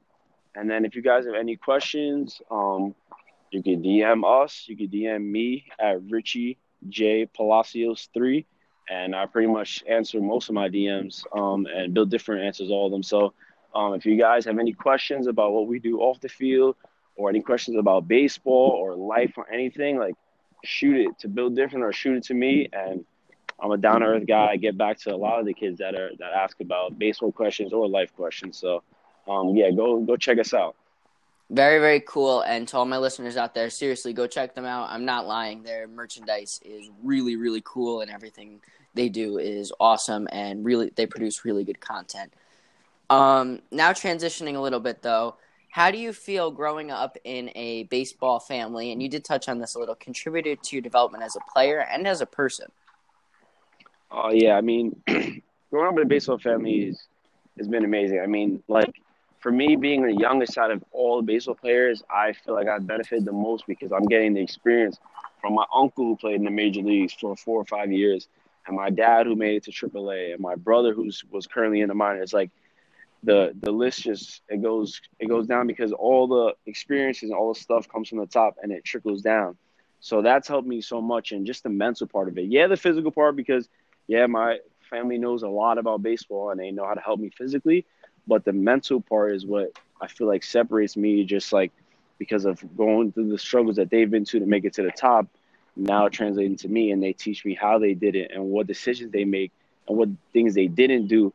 And 0.53 0.69
then 0.69 0.83
if 0.85 0.95
you 0.95 1.01
guys 1.01 1.25
have 1.25 1.33
any 1.35 1.55
questions, 1.55 2.41
um, 2.51 2.93
you 3.51 3.63
can 3.63 3.81
DM 3.81 4.23
us. 4.25 4.65
You 4.67 4.75
can 4.77 4.87
DM 4.87 5.23
me 5.23 5.65
at 5.79 6.03
Richie 6.03 6.59
J 6.89 7.25
Palacios 7.25 8.09
three, 8.13 8.45
and 8.91 9.15
I 9.15 9.25
pretty 9.25 9.47
much 9.47 9.83
answer 9.87 10.19
most 10.19 10.49
of 10.49 10.55
my 10.55 10.67
DMs. 10.67 11.23
Um, 11.35 11.65
and 11.65 11.93
Built 11.93 12.09
Different 12.09 12.43
answers 12.43 12.69
all 12.69 12.87
of 12.87 12.91
them. 12.91 13.03
So, 13.03 13.33
um, 13.73 13.93
if 13.93 14.05
you 14.05 14.17
guys 14.17 14.43
have 14.45 14.59
any 14.59 14.73
questions 14.73 15.27
about 15.27 15.53
what 15.53 15.67
we 15.67 15.79
do 15.79 16.01
off 16.01 16.19
the 16.19 16.27
field, 16.27 16.75
or 17.15 17.29
any 17.29 17.41
questions 17.41 17.77
about 17.77 18.07
baseball 18.07 18.71
or 18.71 18.95
life 18.95 19.33
or 19.37 19.49
anything, 19.51 19.97
like 19.97 20.15
shoot 20.63 20.97
it 20.97 21.19
to 21.19 21.27
Built 21.27 21.55
Different 21.55 21.85
or 21.85 21.93
shoot 21.93 22.17
it 22.17 22.23
to 22.25 22.33
me, 22.33 22.67
and 22.73 23.05
I'm 23.61 23.71
a 23.71 23.77
down 23.77 24.01
to 24.01 24.07
earth 24.07 24.27
guy. 24.27 24.49
I 24.51 24.57
get 24.57 24.77
back 24.77 24.97
to 24.99 25.13
a 25.13 25.17
lot 25.17 25.39
of 25.39 25.45
the 25.45 25.53
kids 25.53 25.77
that 25.79 25.95
are 25.95 26.11
that 26.19 26.33
ask 26.33 26.59
about 26.59 26.99
baseball 26.99 27.31
questions 27.31 27.71
or 27.73 27.87
life 27.87 28.13
questions. 28.15 28.57
So, 28.57 28.83
um, 29.27 29.55
yeah, 29.55 29.71
go 29.71 29.99
go 30.01 30.17
check 30.17 30.37
us 30.37 30.53
out. 30.53 30.75
Very, 31.51 31.79
very 31.79 31.99
cool. 31.99 32.41
And 32.41 32.65
to 32.69 32.77
all 32.77 32.85
my 32.85 32.97
listeners 32.97 33.35
out 33.35 33.53
there, 33.53 33.69
seriously, 33.69 34.13
go 34.13 34.25
check 34.25 34.55
them 34.55 34.63
out. 34.63 34.89
I'm 34.89 35.03
not 35.03 35.27
lying. 35.27 35.63
Their 35.63 35.85
merchandise 35.85 36.61
is 36.63 36.89
really, 37.03 37.35
really 37.35 37.61
cool, 37.65 37.99
and 37.99 38.09
everything 38.09 38.61
they 38.93 39.09
do 39.09 39.37
is 39.37 39.73
awesome. 39.77 40.29
And 40.31 40.63
really, 40.63 40.91
they 40.95 41.05
produce 41.05 41.43
really 41.43 41.65
good 41.65 41.81
content. 41.81 42.33
Um, 43.09 43.61
now 43.69 43.91
transitioning 43.91 44.55
a 44.55 44.61
little 44.61 44.79
bit 44.79 45.01
though, 45.01 45.35
how 45.69 45.91
do 45.91 45.97
you 45.97 46.13
feel 46.13 46.51
growing 46.51 46.89
up 46.89 47.17
in 47.25 47.51
a 47.55 47.83
baseball 47.83 48.39
family? 48.39 48.93
And 48.93 49.03
you 49.03 49.09
did 49.09 49.25
touch 49.25 49.49
on 49.49 49.59
this 49.59 49.75
a 49.75 49.79
little. 49.79 49.95
Contributed 49.95 50.63
to 50.63 50.77
your 50.77 50.81
development 50.81 51.21
as 51.21 51.35
a 51.35 51.51
player 51.51 51.79
and 51.79 52.07
as 52.07 52.21
a 52.21 52.25
person. 52.25 52.67
Oh 54.09 54.29
uh, 54.29 54.31
yeah, 54.31 54.55
I 54.55 54.61
mean, 54.61 54.95
growing 55.69 55.87
up 55.87 55.97
in 55.97 56.03
a 56.03 56.05
baseball 56.05 56.37
family 56.39 56.87
is, 56.87 57.07
has 57.57 57.67
been 57.67 57.83
amazing. 57.83 58.21
I 58.21 58.27
mean, 58.27 58.63
like 58.69 58.93
for 59.41 59.51
me, 59.51 59.75
being 59.75 60.03
the 60.03 60.13
youngest 60.13 60.57
out 60.57 60.71
of 60.71 60.83
all 60.91 61.17
the 61.17 61.23
baseball 61.23 61.55
players, 61.55 62.03
I 62.09 62.33
feel 62.33 62.53
like 62.53 62.67
I 62.67 62.77
benefited 62.77 63.25
the 63.25 63.31
most 63.31 63.65
because 63.67 63.91
I'm 63.91 64.05
getting 64.05 64.33
the 64.33 64.41
experience 64.41 64.99
from 65.41 65.55
my 65.55 65.65
uncle 65.73 66.05
who 66.05 66.15
played 66.15 66.35
in 66.35 66.45
the 66.45 66.51
major 66.51 66.81
leagues 66.81 67.13
for 67.13 67.35
four 67.35 67.59
or 67.59 67.65
five 67.65 67.91
years, 67.91 68.27
and 68.67 68.75
my 68.75 68.91
dad 68.91 69.25
who 69.25 69.35
made 69.35 69.55
it 69.55 69.63
to 69.63 69.71
AAA, 69.71 70.33
and 70.33 70.39
my 70.39 70.55
brother 70.55 70.93
who's 70.93 71.23
was 71.31 71.47
currently 71.47 71.81
in 71.81 71.89
the 71.89 71.95
minors. 71.95 72.33
Like 72.33 72.51
the 73.23 73.55
the 73.59 73.71
list 73.71 74.03
just 74.03 74.41
it 74.47 74.61
goes 74.61 75.01
it 75.19 75.27
goes 75.27 75.47
down 75.47 75.65
because 75.65 75.91
all 75.91 76.27
the 76.27 76.53
experiences 76.67 77.31
and 77.31 77.33
all 77.33 77.53
the 77.53 77.59
stuff 77.59 77.87
comes 77.89 78.09
from 78.09 78.19
the 78.19 78.27
top 78.27 78.57
and 78.61 78.71
it 78.71 78.83
trickles 78.83 79.23
down. 79.23 79.57
So 79.99 80.21
that's 80.21 80.47
helped 80.47 80.67
me 80.67 80.81
so 80.81 81.01
much, 81.01 81.31
and 81.31 81.47
just 81.47 81.63
the 81.63 81.69
mental 81.69 82.05
part 82.05 82.27
of 82.27 82.37
it. 82.37 82.45
Yeah, 82.45 82.67
the 82.67 82.77
physical 82.77 83.11
part 83.11 83.35
because 83.35 83.67
yeah, 84.07 84.27
my 84.27 84.59
family 84.87 85.17
knows 85.17 85.41
a 85.41 85.47
lot 85.47 85.79
about 85.79 86.03
baseball 86.03 86.51
and 86.51 86.59
they 86.59 86.69
know 86.69 86.85
how 86.85 86.93
to 86.93 87.01
help 87.01 87.19
me 87.19 87.31
physically 87.35 87.85
but 88.27 88.45
the 88.45 88.53
mental 88.53 89.01
part 89.01 89.33
is 89.33 89.45
what 89.45 89.71
I 90.01 90.07
feel 90.07 90.27
like 90.27 90.43
separates 90.43 90.97
me 90.97 91.23
just 91.23 91.53
like 91.53 91.71
because 92.17 92.45
of 92.45 92.61
going 92.77 93.11
through 93.11 93.29
the 93.29 93.37
struggles 93.37 93.77
that 93.77 93.89
they've 93.89 94.09
been 94.09 94.25
to 94.25 94.39
to 94.39 94.45
make 94.45 94.65
it 94.65 94.73
to 94.73 94.83
the 94.83 94.91
top, 94.91 95.27
now 95.75 96.07
translating 96.07 96.57
to 96.57 96.67
me 96.67 96.91
and 96.91 97.01
they 97.01 97.13
teach 97.13 97.45
me 97.45 97.55
how 97.55 97.79
they 97.79 97.93
did 97.93 98.15
it 98.15 98.31
and 98.33 98.43
what 98.43 98.67
decisions 98.67 99.11
they 99.11 99.25
make 99.25 99.51
and 99.87 99.97
what 99.97 100.09
things 100.33 100.53
they 100.53 100.67
didn't 100.67 101.07
do, 101.07 101.33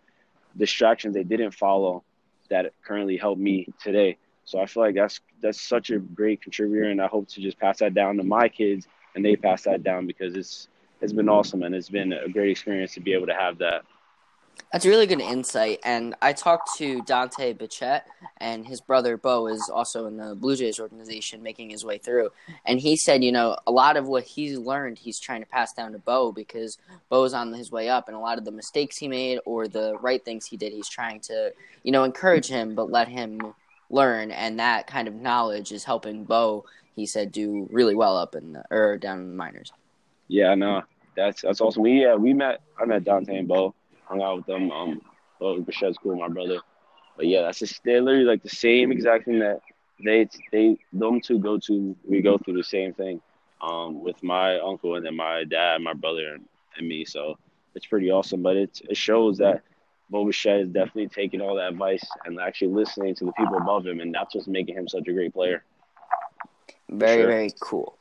distractions 0.57 1.15
they 1.15 1.25
didn't 1.25 1.53
follow 1.53 2.05
that 2.51 2.73
currently 2.85 3.17
help 3.17 3.39
me 3.39 3.67
today. 3.83 4.17
So 4.45 4.61
I 4.61 4.67
feel 4.67 4.85
like 4.85 4.95
that's 4.95 5.21
that's 5.41 5.61
such 5.61 5.91
a 5.91 5.99
great 5.99 6.41
contributor 6.41 6.85
and 6.89 7.03
I 7.03 7.09
hope 7.09 7.29
to 7.31 7.41
just 7.41 7.59
pass 7.59 7.79
that 7.81 7.95
down 7.95 8.17
to 8.19 8.23
my 8.23 8.49
kids 8.49 8.87
and 9.15 9.25
they 9.25 9.37
pass 9.37 9.63
that 9.65 9.83
down 9.83 10.07
because 10.07 10.37
it's 10.37 10.69
it's 11.01 11.13
been 11.13 11.29
awesome 11.29 11.63
and 11.63 11.75
it's 11.75 11.89
been 11.91 12.13
a 12.13 12.29
great 12.29 12.51
experience 12.51 12.95
to 12.95 13.01
be 13.01 13.13
able 13.13 13.27
to 13.27 13.35
have 13.35 13.59
that. 13.59 13.85
That's 14.73 14.85
a 14.85 14.89
really 14.89 15.07
good 15.07 15.21
insight. 15.21 15.81
And 15.85 16.15
I 16.21 16.33
talked 16.33 16.77
to 16.79 17.01
Dante 17.03 17.53
Bichette, 17.53 18.07
and 18.39 18.67
his 18.67 18.81
brother 18.81 19.17
Bo 19.17 19.47
is 19.47 19.71
also 19.73 20.07
in 20.07 20.17
the 20.17 20.35
Blue 20.35 20.57
Jays 20.57 20.81
organization 20.81 21.43
making 21.43 21.71
his 21.71 21.85
way 21.85 21.99
through. 21.99 22.31
And 22.65 22.81
he 22.81 22.97
said, 22.97 23.23
you 23.23 23.33
know, 23.33 23.57
a 23.67 23.73
lot 23.73 23.97
of 23.97 24.07
what 24.07 24.25
he's 24.25 24.59
learned, 24.59 24.99
he's 24.99 25.19
trying 25.19 25.41
to 25.41 25.47
pass 25.47 25.73
down 25.73 25.93
to 25.93 25.99
Bo 25.99 26.33
because 26.33 26.79
Bo's 27.09 27.33
on 27.33 27.53
his 27.53 27.71
way 27.71 27.89
up. 27.89 28.09
And 28.09 28.17
a 28.17 28.21
lot 28.21 28.39
of 28.39 28.45
the 28.45 28.51
mistakes 28.51 28.97
he 28.97 29.09
made 29.09 29.39
or 29.47 29.69
the 29.69 29.97
right 29.99 30.25
things 30.25 30.47
he 30.47 30.57
did, 30.57 30.73
he's 30.73 30.89
trying 30.89 31.21
to, 31.21 31.53
you 31.83 31.93
know, 31.93 32.05
encourage 32.05 32.49
him, 32.49 32.75
but 32.75 32.91
let 32.91 33.09
him 33.09 33.55
learn. 33.89 34.31
And 34.31 34.59
that 34.59 34.87
kind 34.87 35.07
of 35.09 35.15
knowledge 35.15 35.73
is 35.73 35.85
helping 35.85 36.25
Bo, 36.25 36.65
he 36.95 37.07
said, 37.07 37.31
do 37.31 37.69
really 37.71 37.95
well 37.95 38.17
up 38.17 38.35
in 38.35 38.55
the, 38.55 38.65
or 38.71 38.99
down 38.99 39.21
in 39.21 39.29
the 39.29 39.37
minors. 39.37 39.73
Yeah, 40.29 40.55
no, 40.55 40.83
that's 41.17 41.43
that's 41.43 41.61
awesome. 41.61 41.83
We 41.83 42.03
yeah, 42.03 42.17
we 42.17 42.33
met 42.35 42.61
I 42.81 42.85
met 42.85 43.05
Dante 43.05 43.37
and 43.37 43.47
Bo 43.47 43.75
hung 44.07 44.23
out 44.23 44.39
with 44.39 44.47
them. 44.47 44.71
Um, 44.71 45.01
well, 45.41 45.65
cool, 46.03 46.17
my 46.17 46.29
brother. 46.29 46.61
But 47.17 47.27
yeah, 47.27 47.43
that's 47.43 47.59
just 47.59 47.83
they're 47.85 48.03
literally 48.03 48.25
like 48.25 48.43
the 48.43 48.49
same 48.49 48.93
exact 48.93 49.25
thing 49.25 49.39
that 49.41 49.61
they 50.05 50.29
they 50.53 50.79
them 50.93 51.21
two 51.21 51.39
go 51.39 51.59
to. 51.59 51.97
We 52.09 52.23
go 52.23 52.39
through 52.39 52.57
the 52.57 52.65
same 52.65 52.93
thing. 52.95 53.21
Um, 53.61 54.03
with 54.03 54.23
my 54.23 54.59
uncle 54.59 54.97
and 54.97 55.07
then 55.07 55.17
my 55.17 55.45
dad, 55.45 55.81
my 55.81 55.95
brother, 55.95 56.35
and, 56.35 56.45
and 56.77 56.87
me. 56.87 57.07
So 57.07 57.39
it's 57.75 57.87
pretty 57.87 58.11
awesome. 58.11 58.43
But 58.43 58.57
it 58.57 58.83
it 58.89 58.97
shows 58.97 59.39
that 59.39 59.63
Bo 60.11 60.27
Bichette 60.27 60.61
is 60.61 60.69
definitely 60.69 61.09
taking 61.09 61.41
all 61.41 61.57
that 61.57 61.71
advice 61.71 62.05
and 62.25 62.39
actually 62.39 62.75
listening 62.75 63.15
to 63.17 63.25
the 63.25 63.33
people 63.33 63.57
above 63.57 63.87
him, 63.87 64.01
and 64.01 64.15
that's 64.15 64.35
what's 64.35 64.47
making 64.47 64.77
him 64.77 64.89
such 64.89 65.09
a 65.09 65.13
great 65.13 65.33
player. 65.33 65.65
Very, 66.89 67.23
sure. 67.23 67.27
very 67.27 67.51
cool. 67.61 67.99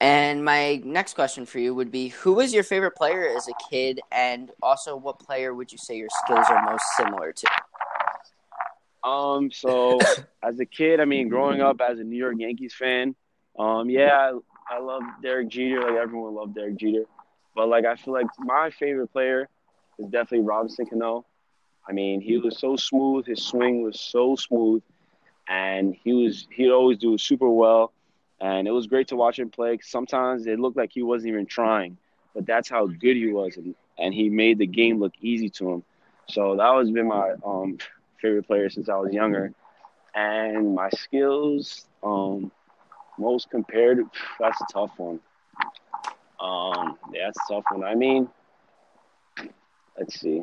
And 0.00 0.44
my 0.44 0.82
next 0.84 1.14
question 1.14 1.46
for 1.46 1.58
you 1.58 1.74
would 1.74 1.90
be 1.90 2.08
Who 2.08 2.34
was 2.34 2.52
your 2.52 2.64
favorite 2.64 2.96
player 2.96 3.28
as 3.36 3.48
a 3.48 3.52
kid? 3.70 4.00
And 4.12 4.50
also, 4.62 4.96
what 4.96 5.18
player 5.18 5.54
would 5.54 5.72
you 5.72 5.78
say 5.78 5.96
your 5.96 6.08
skills 6.24 6.46
are 6.50 6.70
most 6.70 6.84
similar 6.96 7.32
to? 7.32 7.46
Um, 9.08 9.50
so 9.50 9.98
as 10.42 10.58
a 10.60 10.66
kid, 10.66 11.00
I 11.00 11.04
mean, 11.04 11.28
growing 11.28 11.60
up 11.60 11.80
as 11.80 11.98
a 11.98 12.04
New 12.04 12.16
York 12.16 12.36
Yankees 12.38 12.74
fan, 12.74 13.14
um, 13.58 13.88
yeah, 13.88 14.32
I, 14.70 14.76
I 14.76 14.78
love 14.80 15.02
Derek 15.22 15.48
Jeter. 15.48 15.80
Like 15.80 15.96
everyone 16.02 16.34
loved 16.34 16.54
Derek 16.54 16.76
Jeter, 16.76 17.04
but 17.54 17.68
like 17.68 17.84
I 17.84 17.96
feel 17.96 18.14
like 18.14 18.26
my 18.38 18.70
favorite 18.70 19.08
player 19.08 19.48
is 19.98 20.06
definitely 20.06 20.46
Robinson 20.46 20.86
Cano. 20.86 21.24
I 21.88 21.92
mean, 21.92 22.20
he 22.20 22.38
was 22.38 22.58
so 22.58 22.76
smooth. 22.76 23.26
His 23.26 23.42
swing 23.42 23.82
was 23.82 24.00
so 24.00 24.36
smooth, 24.36 24.82
and 25.48 25.94
he 26.02 26.12
was 26.12 26.46
he'd 26.52 26.70
always 26.70 26.98
do 26.98 27.16
super 27.16 27.48
well. 27.48 27.93
And 28.44 28.68
it 28.68 28.72
was 28.72 28.86
great 28.86 29.08
to 29.08 29.16
watch 29.16 29.38
him 29.38 29.48
play. 29.48 29.78
Sometimes 29.82 30.46
it 30.46 30.60
looked 30.60 30.76
like 30.76 30.92
he 30.92 31.02
wasn't 31.02 31.30
even 31.30 31.46
trying, 31.46 31.96
but 32.34 32.44
that's 32.44 32.68
how 32.68 32.86
good 32.86 33.16
he 33.16 33.28
was, 33.28 33.56
and, 33.56 33.74
and 33.98 34.12
he 34.12 34.28
made 34.28 34.58
the 34.58 34.66
game 34.66 35.00
look 35.00 35.14
easy 35.22 35.48
to 35.48 35.70
him. 35.72 35.84
So 36.28 36.56
that 36.56 36.70
was 36.74 36.90
been 36.90 37.08
my 37.08 37.32
um, 37.44 37.78
favorite 38.20 38.46
player 38.46 38.68
since 38.68 38.90
I 38.90 38.96
was 38.96 39.14
younger. 39.14 39.54
And 40.14 40.74
my 40.74 40.90
skills, 40.90 41.86
um, 42.02 42.52
most 43.18 43.48
compared, 43.50 44.00
that's 44.38 44.60
a 44.60 44.66
tough 44.70 44.92
one. 44.98 45.20
Um, 46.38 46.98
yeah, 47.14 47.26
that's 47.26 47.38
a 47.50 47.54
tough 47.54 47.64
one. 47.72 47.82
I 47.84 47.94
mean, 47.94 48.28
let's 49.98 50.20
see. 50.20 50.42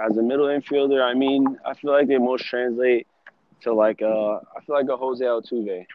As 0.00 0.16
a 0.16 0.22
middle 0.22 0.46
infielder, 0.46 1.02
I 1.02 1.14
mean, 1.14 1.58
I 1.66 1.74
feel 1.74 1.90
like 1.90 2.06
they 2.06 2.18
most 2.18 2.44
translate 2.44 3.08
to 3.62 3.74
like 3.74 4.00
a, 4.00 4.08
uh, 4.08 4.40
I 4.56 4.60
feel 4.60 4.76
like 4.76 4.88
a 4.88 4.96
Jose 4.96 5.24
Altuve, 5.24 5.86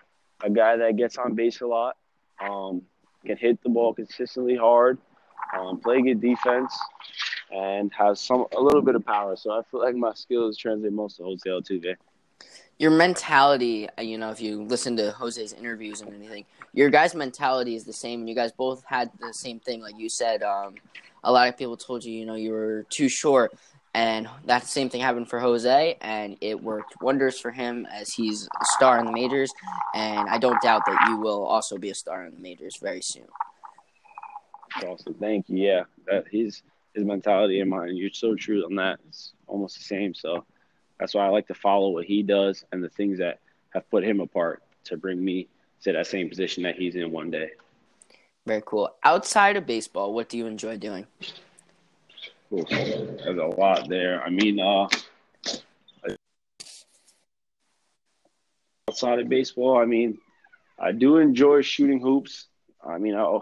a 0.44 0.50
guy 0.50 0.76
that 0.78 0.98
gets 0.98 1.18
on 1.18 1.34
base 1.34 1.62
a 1.62 1.68
lot, 1.68 1.96
um, 2.40 2.82
can 3.26 3.38
hit 3.38 3.62
the 3.64 3.70
ball 3.70 3.94
consistently 3.94 4.56
hard, 4.56 4.98
um, 5.58 5.80
play 5.80 6.02
good 6.02 6.22
defense, 6.22 6.78
and 7.52 7.92
has 7.94 8.20
some 8.20 8.46
a 8.56 8.62
little 8.62 8.82
bit 8.82 8.96
of 8.96 9.06
power. 9.06 9.36
So 9.36 9.52
I 9.52 9.62
feel 9.64 9.80
like 9.80 9.96
my 9.96 10.14
skills 10.14 10.58
translate 10.58 10.92
most 10.92 11.18
to 11.18 11.24
Jose 11.24 11.50
Altuve. 11.50 11.96
Your 12.80 12.92
mentality, 12.92 13.88
uh, 13.98 14.02
you 14.02 14.18
know, 14.18 14.32
if 14.32 14.42
you 14.42 14.64
listen 14.64 14.98
to 14.98 15.12
Jose's 15.12 15.54
interviews 15.54 16.02
and 16.02 16.14
anything, 16.14 16.46
your 16.74 16.90
guys' 16.90 17.16
mentality 17.16 17.76
is 17.76 17.86
the 17.86 17.94
same. 17.94 18.28
You 18.28 18.36
guys 18.36 18.52
both 18.52 18.84
had 18.86 19.12
the 19.20 19.34
same 19.34 19.60
thing, 19.60 19.82
like 19.82 19.98
you 19.98 20.10
said. 20.10 20.44
Um, 20.44 20.76
a 21.24 21.32
lot 21.32 21.48
of 21.48 21.58
people 21.58 21.78
told 21.78 22.04
you, 22.04 22.12
you 22.12 22.26
know, 22.26 22.36
you 22.36 22.52
were 22.52 22.86
too 22.90 23.08
short. 23.08 23.54
And 23.96 24.28
that 24.46 24.66
same 24.66 24.90
thing 24.90 25.02
happened 25.02 25.30
for 25.30 25.40
Jose, 25.40 25.98
and 26.02 26.36
it 26.42 26.62
worked 26.62 27.00
wonders 27.02 27.40
for 27.40 27.52
him 27.52 27.86
as 27.92 28.12
he's 28.12 28.46
a 28.46 28.66
star 28.76 29.00
in 29.00 29.06
the 29.06 29.12
majors. 29.12 29.54
And 29.94 30.28
I 30.30 30.40
don't 30.40 30.60
doubt 30.62 30.82
that 30.88 31.08
you 31.10 31.18
will 31.18 31.44
also 31.44 31.78
be 31.78 31.92
a 31.92 31.96
star 31.96 32.26
in 32.26 32.34
the 32.34 32.40
majors 32.40 32.78
very 32.78 33.02
soon. 33.02 33.28
Awesome, 34.84 35.14
thank 35.14 35.48
you. 35.48 35.58
Yeah, 35.58 35.84
that 36.08 36.26
his 36.32 36.64
his 36.94 37.06
mentality 37.06 37.60
and 37.60 37.70
mine, 37.70 37.96
you're 37.96 38.10
so 38.12 38.36
true 38.36 38.64
on 38.66 38.76
that. 38.76 39.00
It's 39.08 39.34
almost 39.48 39.78
the 39.78 39.84
same. 39.84 40.14
So 40.14 40.46
that's 41.00 41.14
why 41.14 41.26
I 41.26 41.30
like 41.30 41.48
to 41.48 41.54
follow 41.54 41.90
what 41.90 42.06
he 42.06 42.24
does 42.24 42.64
and 42.72 42.84
the 42.84 42.90
things 42.90 43.18
that 43.20 43.40
have 43.74 43.90
put 43.90 44.04
him 44.04 44.20
apart 44.20 44.64
to 44.86 44.98
bring 44.98 45.24
me 45.24 45.48
to 45.84 45.92
that 45.94 46.08
same 46.08 46.30
position 46.30 46.64
that 46.64 46.76
he's 46.76 46.96
in 46.96 47.12
one 47.12 47.32
day. 47.32 47.52
Very 48.46 48.62
cool. 48.66 48.94
Outside 49.04 49.56
of 49.56 49.66
baseball, 49.66 50.14
what 50.14 50.30
do 50.30 50.38
you 50.38 50.46
enjoy 50.46 50.78
doing? 50.78 51.08
There's 52.54 53.38
a 53.38 53.56
lot 53.58 53.90
there. 53.90 54.22
I 54.22 54.30
mean, 54.30 54.60
uh, 54.60 54.88
outside 58.88 59.20
of 59.20 59.28
baseball, 59.28 59.78
I 59.78 59.86
mean, 59.86 60.20
I 60.78 60.92
do 60.92 61.18
enjoy 61.18 61.64
shooting 61.64 62.00
hoops. 62.00 62.46
I 62.86 63.00
mean, 63.00 63.16
I, 63.16 63.24
I 63.24 63.40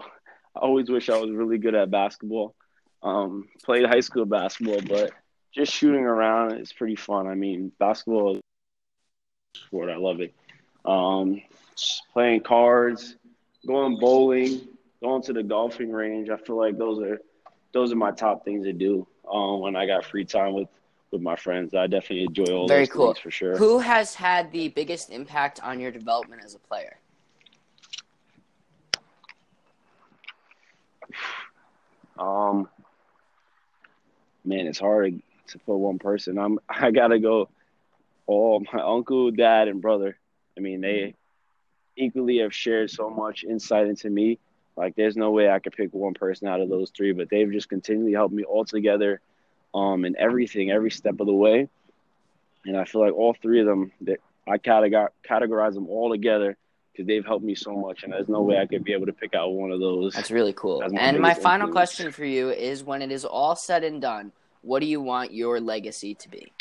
always 0.54 0.88
wish 0.88 1.10
I 1.10 1.18
was 1.18 1.30
really 1.30 1.58
good 1.58 1.74
at 1.74 1.90
basketball. 1.90 2.54
Um, 3.02 3.48
played 3.62 3.84
high 3.84 4.00
school 4.00 4.24
basketball, 4.24 4.80
but 4.88 5.12
just 5.54 5.72
shooting 5.72 6.04
around 6.04 6.58
is 6.58 6.72
pretty 6.72 6.96
fun. 6.96 7.26
I 7.26 7.34
mean, 7.34 7.70
basketball 7.78 8.36
is 8.36 8.40
sport. 9.54 9.90
I 9.90 9.96
love 9.96 10.20
it. 10.22 10.32
Um, 10.86 11.42
playing 12.14 12.40
cards, 12.40 13.16
going 13.66 13.98
bowling, 13.98 14.68
going 15.02 15.22
to 15.24 15.34
the 15.34 15.42
golfing 15.42 15.92
range. 15.92 16.30
I 16.30 16.38
feel 16.38 16.56
like 16.56 16.78
those 16.78 17.02
are 17.02 17.20
those 17.72 17.92
are 17.92 17.96
my 17.96 18.10
top 18.10 18.44
things 18.44 18.64
to 18.64 18.72
do 18.72 19.06
um, 19.30 19.60
when 19.60 19.76
I 19.76 19.86
got 19.86 20.04
free 20.04 20.24
time 20.24 20.54
with 20.54 20.68
with 21.10 21.20
my 21.20 21.36
friends. 21.36 21.74
I 21.74 21.86
definitely 21.86 22.24
enjoy 22.24 22.54
all 22.54 22.66
Very 22.66 22.82
those 22.82 22.90
cool. 22.90 23.06
things 23.08 23.18
for 23.18 23.30
sure. 23.30 23.56
Who 23.56 23.78
has 23.78 24.14
had 24.14 24.50
the 24.50 24.68
biggest 24.68 25.10
impact 25.10 25.62
on 25.62 25.78
your 25.78 25.90
development 25.90 26.42
as 26.44 26.54
a 26.54 26.58
player? 26.58 26.98
Um, 32.18 32.68
man, 34.44 34.66
it's 34.66 34.78
hard 34.78 35.20
to 35.48 35.58
put 35.58 35.76
one 35.76 35.98
person. 35.98 36.38
I'm 36.38 36.58
I 36.68 36.90
gotta 36.90 37.18
go. 37.18 37.48
All 38.26 38.64
my 38.72 38.80
uncle, 38.80 39.30
dad, 39.32 39.68
and 39.68 39.82
brother. 39.82 40.16
I 40.56 40.60
mean, 40.60 40.80
they 40.80 41.14
equally 41.96 42.38
have 42.38 42.54
shared 42.54 42.90
so 42.90 43.10
much 43.10 43.44
insight 43.44 43.88
into 43.88 44.08
me 44.08 44.38
like, 44.76 44.94
there's 44.96 45.16
no 45.16 45.30
way 45.30 45.50
I 45.50 45.58
could 45.58 45.72
pick 45.72 45.92
one 45.92 46.14
person 46.14 46.48
out 46.48 46.60
of 46.60 46.68
those 46.68 46.90
three, 46.90 47.12
but 47.12 47.28
they've 47.30 47.50
just 47.50 47.68
continually 47.68 48.12
helped 48.12 48.34
me 48.34 48.44
all 48.44 48.64
together, 48.64 49.20
um, 49.74 50.04
in 50.04 50.16
everything, 50.18 50.70
every 50.70 50.90
step 50.90 51.20
of 51.20 51.26
the 51.26 51.32
way. 51.32 51.68
And 52.64 52.76
I 52.76 52.84
feel 52.84 53.00
like 53.00 53.14
all 53.14 53.34
three 53.34 53.60
of 53.60 53.66
them, 53.66 53.92
that 54.02 54.18
I 54.48 54.58
categorize, 54.58 55.74
them 55.74 55.88
all 55.88 56.10
together 56.10 56.56
because 56.92 57.06
they've 57.06 57.24
helped 57.24 57.44
me 57.44 57.54
so 57.54 57.72
much, 57.76 58.02
and 58.02 58.12
there's 58.12 58.28
no 58.28 58.42
way 58.42 58.58
I 58.58 58.66
could 58.66 58.84
be 58.84 58.92
able 58.92 59.06
to 59.06 59.12
pick 59.12 59.34
out 59.34 59.52
one 59.52 59.70
of 59.70 59.80
those. 59.80 60.14
That's 60.14 60.30
really 60.30 60.52
cool. 60.52 60.80
That's 60.80 60.92
my 60.92 61.00
and 61.00 61.20
my 61.20 61.34
final 61.34 61.68
influence. 61.68 61.90
question 61.90 62.12
for 62.12 62.24
you 62.24 62.50
is: 62.50 62.84
When 62.84 63.02
it 63.02 63.10
is 63.10 63.24
all 63.24 63.56
said 63.56 63.82
and 63.82 64.00
done, 64.00 64.32
what 64.62 64.80
do 64.80 64.86
you 64.86 65.00
want 65.00 65.32
your 65.32 65.60
legacy 65.60 66.14
to 66.14 66.28
be? 66.28 66.52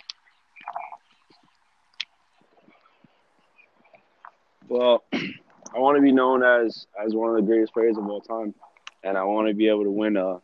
Well, 4.67 5.03
I 5.73 5.79
want 5.79 5.95
to 5.97 6.01
be 6.01 6.11
known 6.11 6.43
as 6.43 6.85
as 7.03 7.15
one 7.15 7.29
of 7.29 7.35
the 7.35 7.41
greatest 7.41 7.73
players 7.73 7.97
of 7.97 8.07
all 8.07 8.21
time, 8.21 8.53
and 9.03 9.17
I 9.17 9.23
want 9.23 9.47
to 9.47 9.53
be 9.53 9.69
able 9.69 9.83
to 9.83 9.91
win 9.91 10.17
a, 10.17 10.35
a 10.35 10.41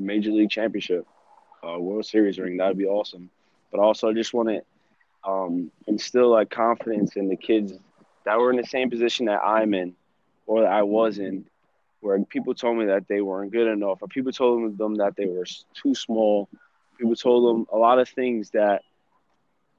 major 0.00 0.30
league 0.30 0.50
championship, 0.50 1.06
a 1.62 1.80
World 1.80 2.06
Series 2.06 2.38
ring. 2.38 2.56
That'd 2.56 2.78
be 2.78 2.86
awesome. 2.86 3.30
But 3.70 3.80
also, 3.80 4.08
I 4.08 4.12
just 4.12 4.34
want 4.34 4.48
to 4.48 4.62
um, 5.28 5.70
instill 5.86 6.30
like 6.30 6.50
confidence 6.50 7.16
in 7.16 7.28
the 7.28 7.36
kids 7.36 7.72
that 8.24 8.38
were 8.38 8.50
in 8.50 8.56
the 8.56 8.66
same 8.66 8.90
position 8.90 9.26
that 9.26 9.42
I'm 9.44 9.74
in, 9.74 9.94
or 10.46 10.62
that 10.62 10.72
I 10.72 10.82
was 10.82 11.18
in, 11.18 11.44
where 12.00 12.22
people 12.24 12.54
told 12.54 12.78
me 12.78 12.86
that 12.86 13.06
they 13.08 13.20
weren't 13.20 13.52
good 13.52 13.68
enough, 13.68 14.02
or 14.02 14.08
people 14.08 14.32
told 14.32 14.76
them 14.76 14.96
that 14.96 15.14
they 15.16 15.26
were 15.26 15.46
too 15.74 15.94
small. 15.94 16.48
People 16.98 17.16
told 17.16 17.48
them 17.48 17.66
a 17.72 17.76
lot 17.76 17.98
of 18.00 18.08
things 18.08 18.50
that 18.50 18.82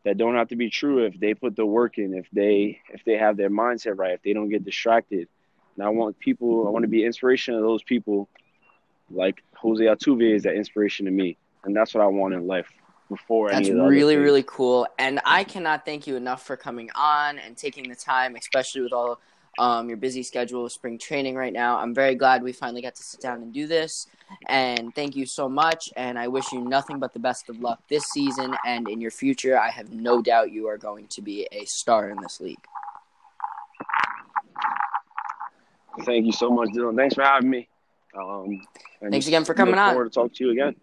that 0.04 0.18
don't 0.18 0.36
have 0.36 0.50
to 0.50 0.56
be 0.56 0.70
true 0.70 1.06
if 1.06 1.20
they 1.20 1.34
put 1.34 1.56
the 1.56 1.66
work 1.66 1.98
in, 1.98 2.13
if 2.13 2.28
they 2.32 2.80
if 2.94 3.04
they 3.06 3.18
have 3.18 3.38
their 3.38 3.50
mindset 3.50 3.98
right, 3.98 4.13
if 4.13 4.22
they 4.24 4.34
don't 4.34 4.50
get 4.50 4.63
distracted. 4.63 5.28
And 5.76 5.86
I 5.86 5.89
want 5.89 6.20
people, 6.20 6.68
I 6.68 6.70
want 6.70 6.84
to 6.84 6.89
be 6.89 7.04
inspiration 7.04 7.56
to 7.56 7.62
those 7.62 7.82
people, 7.82 8.30
like 9.10 9.42
Jose 9.56 9.84
Altuve 9.84 10.36
is 10.36 10.44
that 10.44 10.56
inspiration 10.56 11.06
to 11.06 11.12
me, 11.12 11.38
and 11.63 11.76
that's 11.76 11.94
what 11.94 12.04
I 12.04 12.08
want 12.08 12.34
in 12.34 12.48
life. 12.48 12.72
Before 13.10 13.52
that's 13.52 13.70
really 13.70 14.16
really 14.16 14.44
cool, 14.48 14.88
and 14.98 15.20
I 15.26 15.44
cannot 15.44 15.86
thank 15.86 16.08
you 16.08 16.16
enough 16.16 16.44
for 16.44 16.56
coming 16.56 16.89
on 16.96 17.38
and 17.38 17.56
taking 17.56 17.88
the 17.89 17.96
time, 17.96 18.36
especially 18.36 18.82
with 18.82 18.94
all 18.94 19.20
um, 19.60 19.88
your 19.88 19.98
busy 19.98 20.24
schedule, 20.24 20.68
spring 20.70 20.98
training 20.98 21.36
right 21.36 21.54
now. 21.54 21.78
I'm 21.78 21.94
very 21.94 22.16
glad 22.16 22.44
we 22.44 22.54
finally 22.54 22.82
got 22.82 22.96
to 22.96 23.04
sit 23.04 23.22
down 23.22 23.42
and 23.42 23.54
do 23.54 23.68
this. 23.68 24.08
And 24.48 24.94
thank 24.96 25.16
you 25.16 25.26
so 25.26 25.48
much. 25.48 25.89
And 25.96 26.18
I 26.18 26.28
wish 26.28 26.52
you 26.52 26.62
nothing 26.62 27.00
but 27.00 27.13
the 27.13 27.20
best 27.20 27.50
of 27.50 27.60
luck 27.60 27.82
this 27.89 28.04
season 28.06 28.56
and 28.66 28.88
in 28.89 29.00
your 29.00 29.12
future. 29.12 29.60
I 29.60 29.70
have 29.70 29.92
no 29.92 30.22
doubt 30.22 30.52
you 30.52 30.68
are 30.68 30.78
going 30.78 31.08
to 31.10 31.22
be 31.22 31.48
a 31.52 31.66
star 31.66 32.10
in 32.10 32.18
this 32.22 32.39
league. 32.39 32.63
Thank 36.02 36.26
you 36.26 36.32
so 36.32 36.50
much, 36.50 36.70
Dylan. 36.70 36.96
Thanks 36.96 37.16
for 37.16 37.24
having 37.24 37.50
me. 37.50 37.70
Um, 38.20 38.62
Thanks 39.10 39.28
again 39.28 39.46
for 39.46 39.54
coming 39.54 39.76
on. 39.76 39.96
to 39.96 40.10
talk 40.10 40.34
to 40.34 40.46
you 40.46 40.52
again. 40.52 40.76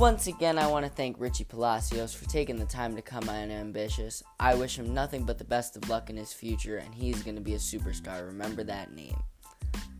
Once 0.00 0.28
again, 0.28 0.58
I 0.58 0.66
want 0.66 0.86
to 0.86 0.90
thank 0.90 1.20
Richie 1.20 1.44
Palacios 1.44 2.14
for 2.14 2.24
taking 2.24 2.56
the 2.56 2.64
time 2.64 2.96
to 2.96 3.02
come 3.02 3.28
on 3.28 3.50
Ambitious. 3.50 4.22
I 4.40 4.54
wish 4.54 4.78
him 4.78 4.94
nothing 4.94 5.24
but 5.24 5.36
the 5.36 5.44
best 5.44 5.76
of 5.76 5.90
luck 5.90 6.08
in 6.08 6.16
his 6.16 6.32
future, 6.32 6.78
and 6.78 6.94
he's 6.94 7.22
going 7.22 7.34
to 7.34 7.42
be 7.42 7.52
a 7.52 7.58
superstar. 7.58 8.24
Remember 8.26 8.64
that 8.64 8.94
name. 8.94 9.22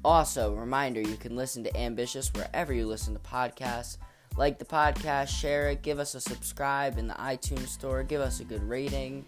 Also, 0.03 0.55
reminder 0.55 1.03
you 1.03 1.19
can 1.19 1.37
listen 1.37 1.63
to 1.65 1.77
Ambitious 1.77 2.33
wherever 2.33 2.73
you 2.73 2.87
listen 2.87 3.13
to 3.13 3.21
podcasts. 3.21 3.99
Like 4.39 4.59
the 4.59 4.65
podcast, 4.65 5.29
share 5.29 5.69
it, 5.69 5.83
give 5.83 5.99
us 5.99 6.15
a 6.15 6.21
subscribe 6.23 6.97
in 6.97 7.07
the 7.07 7.15
iTunes 7.15 7.69
store, 7.69 8.03
give 8.03 8.23
us 8.23 8.41
a 8.41 8.45
good 8.45 8.63
rating. 8.63 9.27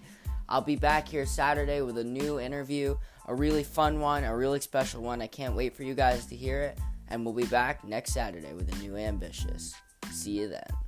I'll 0.48 0.62
be 0.62 0.76
back 0.76 1.06
here 1.06 1.26
Saturday 1.26 1.82
with 1.82 1.98
a 1.98 2.04
new 2.04 2.40
interview, 2.40 2.96
a 3.28 3.34
really 3.34 3.62
fun 3.62 4.00
one, 4.00 4.24
a 4.24 4.34
really 4.34 4.60
special 4.60 5.02
one. 5.02 5.20
I 5.20 5.26
can't 5.26 5.54
wait 5.54 5.76
for 5.76 5.82
you 5.82 5.92
guys 5.92 6.24
to 6.28 6.34
hear 6.34 6.62
it. 6.62 6.78
And 7.08 7.26
we'll 7.26 7.34
be 7.34 7.44
back 7.44 7.84
next 7.84 8.14
Saturday 8.14 8.54
with 8.54 8.72
a 8.72 8.78
new 8.78 8.96
Ambitious. 8.96 9.74
See 10.12 10.32
you 10.32 10.48
then. 10.48 10.81